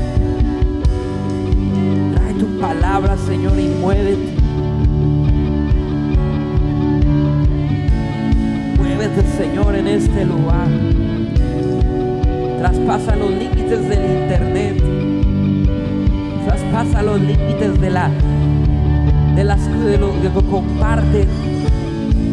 Trae 2.13 2.33
tu 2.33 2.59
palabra, 2.59 3.15
Señor, 3.17 3.57
y 3.57 3.69
muévete. 3.69 4.35
Muévete, 8.77 9.23
Señor, 9.37 9.75
en 9.75 9.87
este 9.87 10.25
lugar. 10.25 10.67
Traspasa 12.59 13.15
los 13.15 13.31
límites 13.31 13.87
del 13.87 14.21
internet. 14.23 14.83
Traspasa 16.45 17.01
los 17.01 17.21
límites 17.21 17.79
de 17.79 17.89
la 17.89 18.11
de 19.35 19.43
las 19.45 19.85
de 19.85 19.97
los 19.97 20.11
que 20.17 20.29
comparten. 20.49 21.60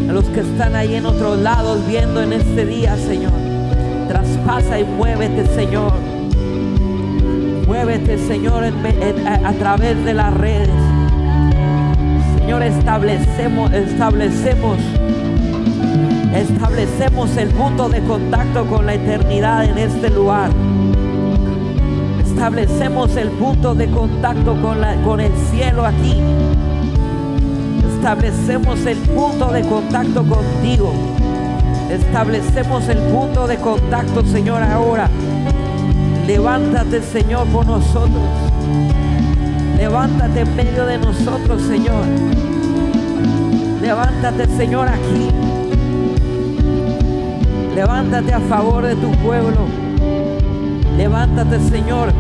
A 0.09 0.13
los 0.13 0.25
que 0.25 0.41
están 0.41 0.75
ahí 0.75 0.95
en 0.95 1.05
otros 1.05 1.39
lados 1.39 1.87
viendo 1.87 2.23
en 2.23 2.33
este 2.33 2.65
día, 2.65 2.97
Señor. 2.97 3.33
Traspasa 4.09 4.81
y 4.81 4.85
muévete, 4.85 5.47
Señor. 5.55 5.93
Muévete, 7.67 8.17
Señor, 8.17 8.65
a, 8.65 9.49
a 9.49 9.53
través 9.53 10.03
de 10.07 10.15
las 10.15 10.33
redes. 10.33 10.71
Señor, 12.39 12.63
establecemos, 12.63 13.71
establecemos, 13.75 14.79
establecemos 16.35 17.37
el 17.37 17.49
punto 17.51 17.91
de 17.91 18.01
contacto 18.01 18.65
con 18.65 18.87
la 18.87 18.95
eternidad 18.95 19.67
en 19.67 19.77
este 19.77 20.09
lugar. 20.09 20.51
Establecemos 22.25 23.15
el 23.17 23.29
punto 23.33 23.75
de 23.75 23.89
contacto 23.89 24.59
con, 24.63 24.81
la, 24.81 24.95
con 25.03 25.21
el 25.21 25.33
cielo 25.51 25.85
aquí. 25.85 26.17
Establecemos 28.09 28.87
el 28.87 28.97
punto 28.97 29.53
de 29.53 29.61
contacto 29.69 30.25
contigo. 30.25 30.95
Establecemos 31.91 32.89
el 32.89 32.97
punto 32.97 33.47
de 33.47 33.59
contacto, 33.59 34.25
Señor, 34.25 34.63
ahora. 34.63 35.11
Levántate, 36.27 37.03
Señor, 37.03 37.47
por 37.49 37.67
nosotros. 37.67 38.23
Levántate 39.77 40.41
en 40.41 40.57
medio 40.57 40.87
de 40.87 40.97
nosotros, 40.97 41.61
Señor. 41.61 42.07
Levántate, 43.83 44.47
Señor, 44.57 44.89
aquí. 44.89 45.29
Levántate 47.75 48.33
a 48.33 48.41
favor 48.41 48.87
de 48.87 48.97
tu 48.97 49.11
pueblo. 49.19 49.67
Levántate, 50.97 51.61
Señor. 51.61 52.15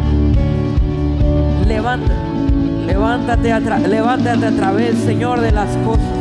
Levántate. 1.67 2.28
Levántate 2.99 3.53
a, 3.53 3.61
levántate 3.61 4.47
a 4.47 4.51
través, 4.51 4.99
Señor, 4.99 5.41
de 5.41 5.53
las 5.53 5.69
cosas. 5.87 6.18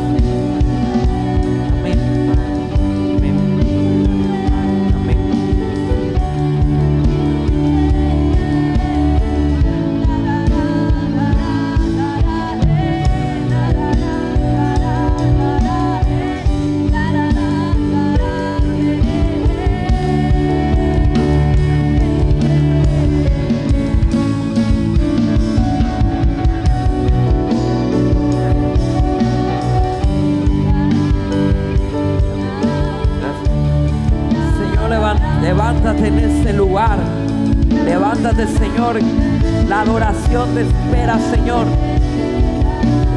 Adoración 39.88 40.54
te 40.54 40.60
espera, 40.62 41.18
Señor. 41.18 41.66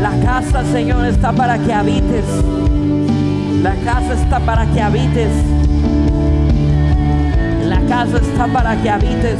La 0.02 0.11
casa, 0.23 0.64
Señor, 0.72 1.06
está 1.06 1.34
para 1.34 1.57
que 1.57 1.73
habites. 1.73 2.26
La 3.61 3.76
casa 3.76 4.14
está 4.14 4.39
para 4.39 4.65
que 4.65 4.81
habites. 4.81 5.31
La 7.68 7.81
casa 7.81 8.18
está 8.18 8.48
para 8.48 8.76
que 8.81 8.89
habites. 8.89 9.39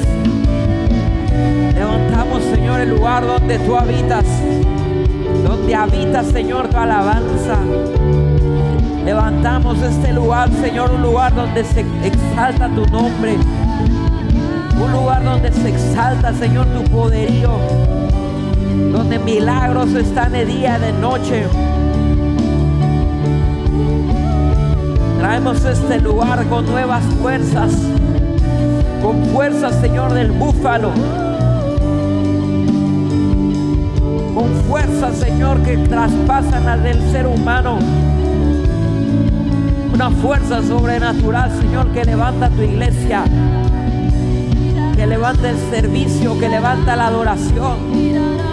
Levantamos, 1.74 2.44
Señor, 2.54 2.82
el 2.82 2.90
lugar 2.90 3.26
donde 3.26 3.60
tú 3.60 3.78
habitas. 3.78 4.26
Donde 5.46 5.74
habita, 5.74 6.24
Señor, 6.24 6.68
tu 6.68 6.78
alabanza. 6.78 7.58
Levantamos 9.06 9.82
este 9.82 10.12
lugar, 10.12 10.50
Señor, 10.62 10.92
un 10.92 11.02
lugar 11.02 11.34
donde 11.34 11.64
se 11.64 11.86
exalta 12.04 12.68
tu 12.68 12.86
nombre. 12.88 13.38
Un 14.80 14.92
lugar 14.92 15.24
donde 15.24 15.52
se 15.52 15.70
exalta, 15.70 16.34
Señor, 16.34 16.68
tu 16.68 16.84
poderío. 16.92 17.52
Donde 18.92 19.20
milagros 19.20 19.94
están 19.94 20.32
de 20.32 20.46
día, 20.46 20.78
de 20.80 20.94
noche. 20.94 21.46
Traemos 25.20 25.64
este 25.66 26.02
lugar 26.02 26.46
con 26.48 26.66
nuevas 26.66 27.04
fuerzas. 27.22 27.74
Con 29.02 29.24
fuerzas, 29.26 29.76
Señor, 29.82 30.14
del 30.14 30.32
búfalo. 30.32 30.92
Con 34.34 34.50
fuerzas, 34.68 35.18
Señor, 35.18 35.62
que 35.64 35.78
traspasan 35.78 36.68
al 36.68 36.84
del 36.84 37.02
ser 37.12 37.28
humano. 37.28 37.80
Una 39.94 40.10
fuerza 40.10 40.64
sobrenatural, 40.64 41.52
Señor, 41.60 41.88
que 41.92 42.04
levanta 42.06 42.50
tu 42.50 42.62
iglesia. 42.62 43.24
Que 45.02 45.08
levanta 45.08 45.50
el 45.50 45.58
servicio, 45.72 46.38
que 46.38 46.48
levanta 46.48 46.96
la 46.96 47.08
adoración. 47.08 48.51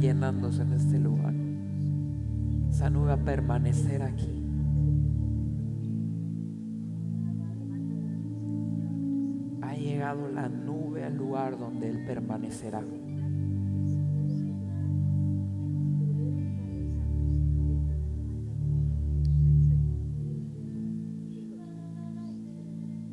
Llenándose 0.00 0.62
en 0.62 0.72
este 0.72 0.98
lugar. 0.98 1.34
Esa 2.70 2.90
nube 2.90 3.12
a 3.12 3.16
permanecer 3.16 4.02
aquí. 4.02 4.42
Ha 9.62 9.74
llegado 9.74 10.28
la 10.28 10.48
nube 10.48 11.04
al 11.04 11.16
lugar 11.16 11.58
donde 11.58 11.88
Él 11.88 12.04
permanecerá. 12.04 12.82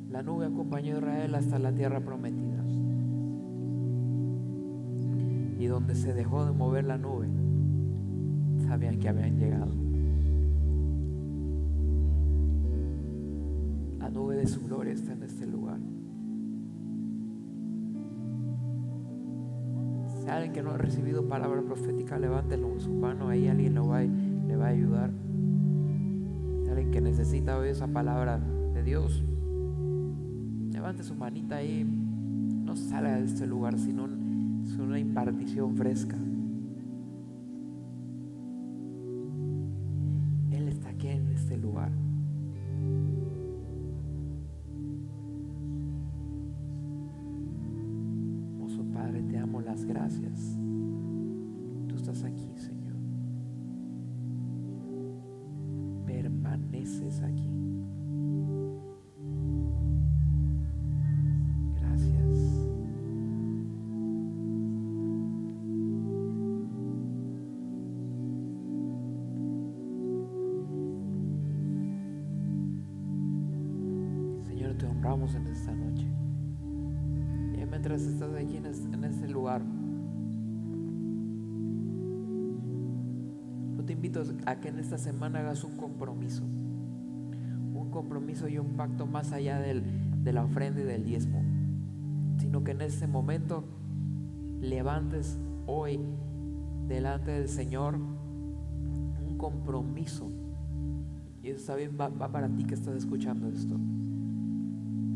La 0.09 0.21
nube 0.21 0.45
acompañó 0.45 0.95
a 0.95 0.97
Israel 0.99 1.35
hasta 1.35 1.57
la 1.57 1.73
tierra 1.73 1.99
prometida. 1.99 2.42
Donde 5.73 5.95
se 5.95 6.13
dejó 6.13 6.45
de 6.45 6.51
mover 6.51 6.85
la 6.85 6.99
nube, 6.99 7.27
sabían 8.67 8.99
que 8.99 9.09
habían 9.09 9.37
llegado. 9.39 9.73
La 13.97 14.09
nube 14.09 14.35
de 14.35 14.45
su 14.45 14.63
gloria 14.63 14.93
está 14.93 15.13
en 15.13 15.23
este 15.23 15.47
lugar. 15.47 15.79
Si 20.19 20.29
alguien 20.29 20.53
que 20.53 20.61
no 20.61 20.71
ha 20.71 20.77
recibido 20.77 21.27
palabra 21.27 21.63
profética, 21.63 22.19
levántelo 22.19 22.79
su 22.79 22.93
mano, 22.93 23.29
ahí 23.29 23.47
alguien 23.47 23.73
lo 23.73 23.87
va, 23.87 24.01
le 24.01 24.55
va 24.55 24.67
a 24.67 24.69
ayudar. 24.69 25.11
Si 26.63 26.69
alguien 26.69 26.91
que 26.91 27.01
necesita 27.01 27.57
oír 27.57 27.71
esa 27.71 27.87
palabra 27.87 28.39
de 28.75 28.83
Dios, 28.83 29.23
levante 30.71 31.01
su 31.01 31.15
manita 31.15 31.55
ahí. 31.55 31.83
No 31.83 32.75
salga 32.75 33.15
de 33.15 33.25
este 33.25 33.47
lugar, 33.47 33.77
sino 33.77 34.07
es 34.73 34.79
una 34.79 34.99
impartición 34.99 35.75
fresca. 35.75 36.17
Semana 85.03 85.39
hagas 85.39 85.63
un 85.63 85.75
compromiso. 85.77 86.43
Un 86.43 87.89
compromiso 87.91 88.47
y 88.47 88.57
un 88.57 88.75
pacto 88.77 89.05
más 89.05 89.33
allá 89.33 89.59
del, 89.59 89.83
de 90.23 90.33
la 90.33 90.43
ofrenda 90.43 90.81
y 90.81 90.85
del 90.85 91.03
diezmo. 91.03 91.43
Sino 92.37 92.63
que 92.63 92.71
en 92.71 92.81
este 92.81 93.05
momento 93.05 93.65
levantes 94.61 95.37
hoy 95.67 95.99
delante 96.87 97.31
del 97.31 97.49
Señor 97.49 97.95
un 97.95 99.37
compromiso. 99.37 100.31
Y 101.43 101.49
eso 101.49 101.75
bien, 101.75 101.97
va, 101.99 102.07
va 102.07 102.31
para 102.31 102.47
ti 102.47 102.63
que 102.63 102.73
estás 102.73 102.95
escuchando 102.95 103.49
esto. 103.49 103.75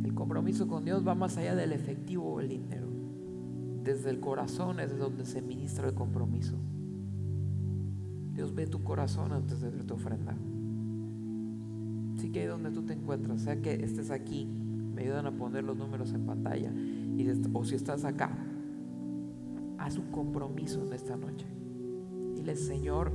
El 0.03 0.14
compromiso 0.14 0.68
con 0.68 0.84
Dios 0.84 1.07
va 1.07 1.15
más 1.15 1.38
allá 1.38 1.55
del 1.55 1.72
efectivo 1.72 2.34
o 2.34 2.39
el 2.41 2.49
dinero. 2.49 2.88
Desde 3.84 4.09
el 4.09 4.19
corazón 4.19 4.81
es 4.81 4.97
donde 4.97 5.26
se 5.26 5.41
ministra 5.41 5.88
el 5.88 5.93
compromiso. 5.93 6.57
Dios 8.38 8.53
ve 8.53 8.68
tu 8.68 8.84
corazón 8.84 9.34
antes 9.34 9.61
de 9.61 9.72
ver 9.72 9.84
tu 9.84 9.95
ofrenda. 9.95 10.38
Así 12.15 12.30
que 12.30 12.45
donde 12.45 12.69
tú 12.69 12.84
te 12.84 12.93
encuentras, 12.93 13.41
sea 13.41 13.59
que 13.64 13.73
estés 13.84 14.11
aquí, 14.11 14.45
me 14.45 15.01
ayudan 15.01 15.26
a 15.26 15.31
poner 15.31 15.64
los 15.64 15.76
números 15.76 16.14
en 16.14 16.23
pantalla, 16.27 16.72
y 16.72 17.27
o 17.51 17.65
si 17.65 17.73
estás 17.73 18.05
acá, 18.05 18.38
haz 19.80 19.97
un 19.97 20.11
compromiso 20.11 20.85
en 20.85 20.93
esta 20.93 21.18
noche. 21.18 21.47
Dile, 22.35 22.55
Señor, 22.55 23.11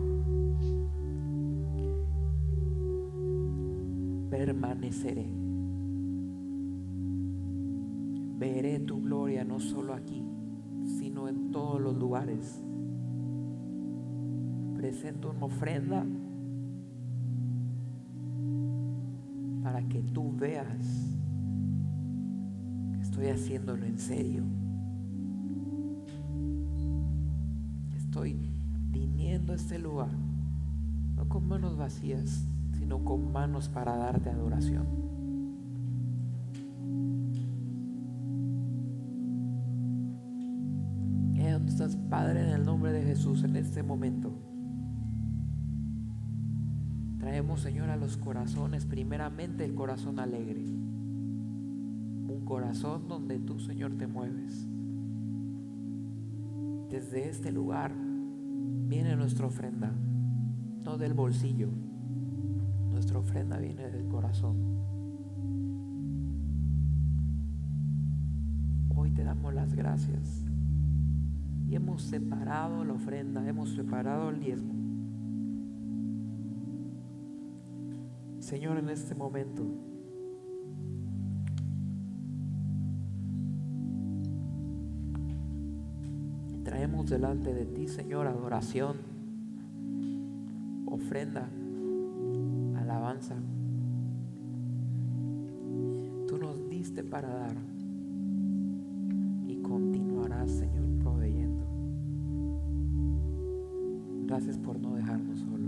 permaneceré. 4.28 5.30
Veré 8.40 8.80
tu 8.80 9.00
gloria 9.02 9.44
no 9.44 9.60
solo 9.60 9.94
aquí, 9.94 10.24
sino 10.84 11.28
en 11.28 11.52
todos 11.52 11.80
los 11.80 11.96
lugares. 11.96 12.60
Presento 14.82 15.30
una 15.30 15.46
ofrenda 15.46 16.04
para 19.62 19.80
que 19.88 20.02
tú 20.02 20.34
veas 20.36 21.16
que 22.92 23.00
estoy 23.00 23.28
haciéndolo 23.28 23.86
en 23.86 23.96
serio. 23.96 24.42
Estoy 27.96 28.50
viniendo 28.90 29.52
a 29.52 29.54
este 29.54 29.78
lugar, 29.78 30.10
no 31.14 31.28
con 31.28 31.46
manos 31.46 31.76
vacías, 31.76 32.48
sino 32.76 33.04
con 33.04 33.30
manos 33.30 33.68
para 33.68 33.96
darte 33.96 34.30
adoración. 34.30 35.02
Estás, 41.72 41.96
Padre, 41.96 42.42
en 42.42 42.48
el 42.50 42.66
nombre 42.66 42.92
de 42.92 43.02
Jesús, 43.02 43.44
en 43.44 43.56
este 43.56 43.82
momento. 43.82 44.11
Señor, 47.62 47.90
a 47.90 47.96
los 47.96 48.16
corazones, 48.16 48.86
primeramente 48.86 49.64
el 49.64 49.76
corazón 49.76 50.18
alegre. 50.18 50.64
Un 50.64 52.42
corazón 52.44 53.06
donde 53.06 53.38
tú, 53.38 53.60
Señor, 53.60 53.92
te 53.96 54.08
mueves. 54.08 54.66
Desde 56.90 57.28
este 57.28 57.52
lugar 57.52 57.94
viene 57.94 59.14
nuestra 59.14 59.46
ofrenda, 59.46 59.92
no 60.84 60.98
del 60.98 61.14
bolsillo. 61.14 61.68
Nuestra 62.90 63.20
ofrenda 63.20 63.58
viene 63.58 63.88
del 63.90 64.08
corazón. 64.08 64.56
Hoy 68.88 69.12
te 69.12 69.22
damos 69.22 69.54
las 69.54 69.72
gracias. 69.72 70.44
Y 71.68 71.76
hemos 71.76 72.02
separado 72.02 72.84
la 72.84 72.94
ofrenda, 72.94 73.48
hemos 73.48 73.70
separado 73.70 74.30
el 74.30 74.40
diezmo. 74.40 74.91
Señor, 78.52 78.76
en 78.76 78.90
este 78.90 79.14
momento, 79.14 79.64
traemos 86.62 87.08
delante 87.08 87.54
de 87.54 87.64
ti, 87.64 87.88
Señor, 87.88 88.26
adoración, 88.26 88.98
ofrenda, 90.84 91.48
alabanza. 92.76 93.36
Tú 96.28 96.36
nos 96.36 96.68
diste 96.68 97.02
para 97.02 97.28
dar 97.28 97.56
y 99.48 99.62
continuarás, 99.62 100.50
Señor, 100.50 100.84
proveyendo. 101.00 101.64
Gracias 104.26 104.58
por 104.58 104.78
no 104.78 104.94
dejarnos 104.94 105.38
solos. 105.38 105.61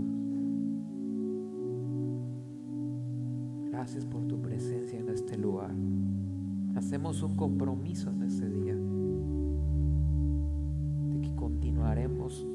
Gracias 3.85 4.05
por 4.05 4.27
tu 4.27 4.41
presencia 4.41 4.99
en 4.99 5.09
este 5.09 5.37
lugar. 5.37 5.69
Hacemos 6.75 7.21
un 7.21 7.35
compromiso 7.35 8.09
en 8.09 8.23
este 8.23 8.49
día 8.49 8.73
de 11.13 11.21
que 11.21 11.35
continuaremos 11.35 12.47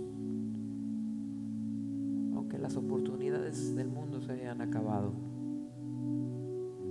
aunque 2.35 2.59
las 2.59 2.77
oportunidades 2.77 3.77
del 3.77 3.87
mundo 3.91 4.21
se 4.21 4.33
hayan 4.33 4.61
acabado, 4.61 5.13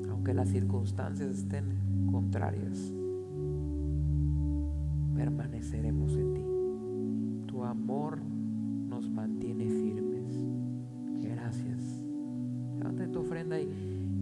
aunque 0.10 0.34
las 0.34 0.48
circunstancias 0.48 1.32
estén 1.32 2.08
contrarias, 2.10 2.94
permaneceremos 5.18 6.14
en 6.14 6.34
ti. 6.34 6.49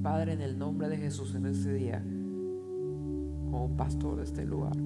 Padre, 0.09 0.31
en 0.31 0.41
el 0.41 0.57
nombre 0.57 0.87
de 0.87 0.95
Jesús 0.95 1.35
en 1.35 1.47
este 1.47 1.73
día, 1.73 2.01
como 3.51 3.75
pastor 3.75 4.15
de 4.15 4.23
este 4.23 4.45
lugar, 4.45 4.77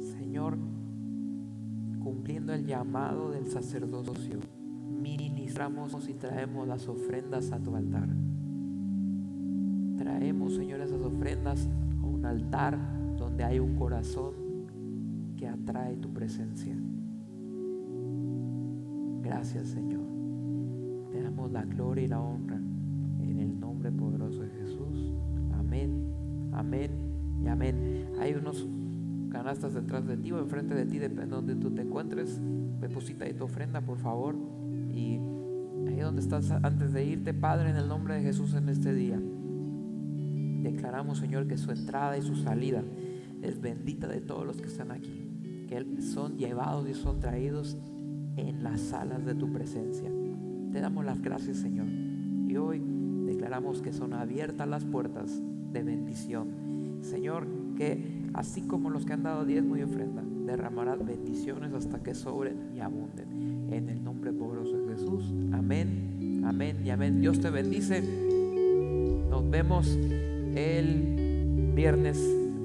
Señor, 0.00 0.58
cumpliendo 2.02 2.52
el 2.54 2.66
llamado 2.66 3.30
del 3.30 3.46
sacerdocio, 3.46 4.40
ministramos 5.00 6.08
y 6.08 6.14
traemos 6.14 6.66
las 6.66 6.88
ofrendas 6.88 7.52
a 7.52 7.60
tu 7.60 7.76
altar. 7.76 8.08
Traemos, 9.96 10.56
Señor, 10.56 10.80
esas 10.80 11.00
ofrendas 11.02 11.68
a 12.02 12.04
un 12.04 12.26
altar 12.26 12.76
donde 13.16 13.44
hay 13.44 13.60
un 13.60 13.76
corazón 13.76 14.34
que 15.36 15.46
atrae 15.46 15.96
tu 15.98 16.12
presencia. 16.12 16.76
Gracias, 19.22 19.68
Señor. 19.68 20.08
Te 21.12 21.22
damos 21.22 21.52
la 21.52 21.64
gloria 21.64 22.04
y 22.04 22.08
la 22.08 22.20
honra 22.20 22.47
amén 26.68 26.90
y 27.42 27.48
amén. 27.48 28.12
Hay 28.20 28.34
unos 28.34 28.66
canastas 29.30 29.72
detrás 29.72 30.06
de 30.06 30.18
ti 30.18 30.32
o 30.32 30.38
enfrente 30.38 30.74
de 30.74 30.84
ti, 30.84 30.98
depende 30.98 31.26
de 31.26 31.36
donde 31.36 31.56
tú 31.56 31.70
te 31.70 31.80
encuentres. 31.80 32.38
Deposita 32.80 33.24
ahí 33.24 33.32
tu 33.32 33.44
ofrenda, 33.44 33.80
por 33.80 33.96
favor. 33.96 34.36
Y 34.92 35.18
ahí 35.88 36.00
donde 36.00 36.20
estás, 36.20 36.50
antes 36.50 36.92
de 36.92 37.04
irte, 37.06 37.32
Padre, 37.32 37.70
en 37.70 37.76
el 37.76 37.88
nombre 37.88 38.14
de 38.16 38.22
Jesús 38.22 38.52
en 38.52 38.68
este 38.68 38.92
día, 38.92 39.18
declaramos, 40.62 41.18
Señor, 41.18 41.46
que 41.46 41.56
su 41.56 41.70
entrada 41.70 42.18
y 42.18 42.22
su 42.22 42.36
salida 42.36 42.82
es 43.40 43.60
bendita 43.62 44.06
de 44.06 44.20
todos 44.20 44.44
los 44.44 44.60
que 44.60 44.66
están 44.66 44.90
aquí, 44.90 45.26
que 45.68 46.02
son 46.02 46.36
llevados 46.36 46.86
y 46.86 46.92
son 46.92 47.18
traídos 47.18 47.78
en 48.36 48.62
las 48.62 48.80
salas 48.80 49.24
de 49.24 49.34
tu 49.34 49.50
presencia. 49.50 50.10
Te 50.70 50.80
damos 50.80 51.06
las 51.06 51.22
gracias, 51.22 51.56
Señor. 51.56 51.86
Y 52.46 52.56
hoy 52.58 52.82
declaramos 53.24 53.80
que 53.80 53.94
son 53.94 54.12
abiertas 54.12 54.68
las 54.68 54.84
puertas 54.84 55.40
de 55.72 55.82
bendición. 55.82 56.48
Señor, 57.02 57.46
que 57.76 58.28
así 58.34 58.62
como 58.62 58.90
los 58.90 59.04
que 59.04 59.12
han 59.12 59.22
dado 59.22 59.44
diezmo 59.44 59.76
y 59.76 59.82
ofrenda, 59.82 60.22
derramarás 60.46 61.04
bendiciones 61.04 61.72
hasta 61.72 62.02
que 62.02 62.14
sobren 62.14 62.70
y 62.74 62.80
abunden. 62.80 63.68
En 63.70 63.88
el 63.88 64.02
nombre 64.02 64.32
poderoso 64.32 64.78
de 64.78 64.94
Jesús. 64.94 65.32
Amén, 65.52 66.42
amén 66.44 66.78
y 66.84 66.90
amén. 66.90 67.20
Dios 67.20 67.40
te 67.40 67.50
bendice. 67.50 68.02
Nos 69.28 69.48
vemos 69.50 69.98
el 70.54 71.72
viernes. 71.74 72.18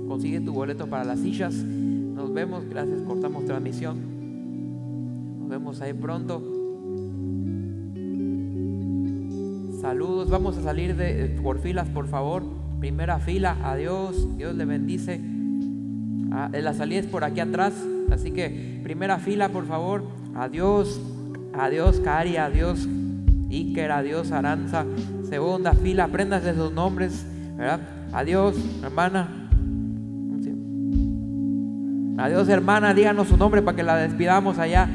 Consigue 0.08 0.40
tu 0.40 0.54
boleto 0.54 0.88
para 0.88 1.04
las 1.04 1.20
sillas. 1.20 1.54
Nos 1.54 2.34
vemos. 2.34 2.66
Gracias. 2.70 3.02
Cortamos 3.02 3.46
transmisión. 3.46 5.40
Nos 5.40 5.50
vemos 5.50 5.82
ahí 5.82 5.94
pronto. 5.94 6.42
Saludos. 9.82 10.30
Vamos 10.30 10.58
a 10.58 10.62
salir 10.62 10.96
de, 10.96 11.38
por 11.44 11.60
filas, 11.60 11.90
por 11.90 12.08
favor 12.08 12.63
primera 12.84 13.18
fila, 13.18 13.56
adiós, 13.64 14.28
Dios 14.36 14.54
le 14.56 14.66
bendice. 14.66 15.22
Ah, 16.34 16.50
la 16.52 16.74
salida 16.74 17.00
es 17.00 17.06
por 17.06 17.24
aquí 17.24 17.40
atrás, 17.40 17.74
así 18.12 18.32
que 18.32 18.82
primera 18.84 19.20
fila, 19.20 19.48
por 19.48 19.66
favor, 19.66 20.04
adiós, 20.36 21.00
adiós, 21.58 22.02
Cari, 22.02 22.36
adiós, 22.36 22.86
Iker, 23.50 23.90
adiós, 23.90 24.34
Aranza, 24.34 24.86
segunda 25.30 25.72
fila, 25.72 26.04
aprendas 26.04 26.44
de 26.44 26.54
sus 26.56 26.74
nombres, 26.74 27.26
¿verdad? 27.56 27.80
Adiós, 28.12 28.58
hermana. 28.84 29.30
Adiós, 32.18 32.50
hermana, 32.50 32.94
díganos 32.94 33.30
su 33.30 33.38
nombre 33.38 33.62
para 33.62 33.78
que 33.78 33.84
la 33.84 33.96
despidamos 33.96 34.60
allá. 34.60 34.90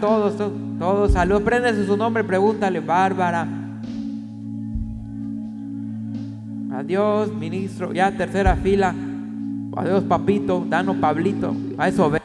todos, 0.00 0.34
todos, 0.38 0.52
todos, 0.78 1.12
saludos, 1.12 1.42
aprendes 1.42 1.84
su 1.84 1.98
nombre, 1.98 2.24
pregúntale, 2.24 2.80
Bárbara. 2.80 3.59
Adiós, 6.80 7.28
ministro. 7.30 7.92
Ya 7.92 8.10
tercera 8.10 8.56
fila. 8.56 8.94
Adiós, 9.76 10.02
papito. 10.04 10.64
Danos, 10.66 10.96
Pablito. 10.96 11.54
A 11.76 11.88
eso 11.88 12.08
ve. 12.08 12.19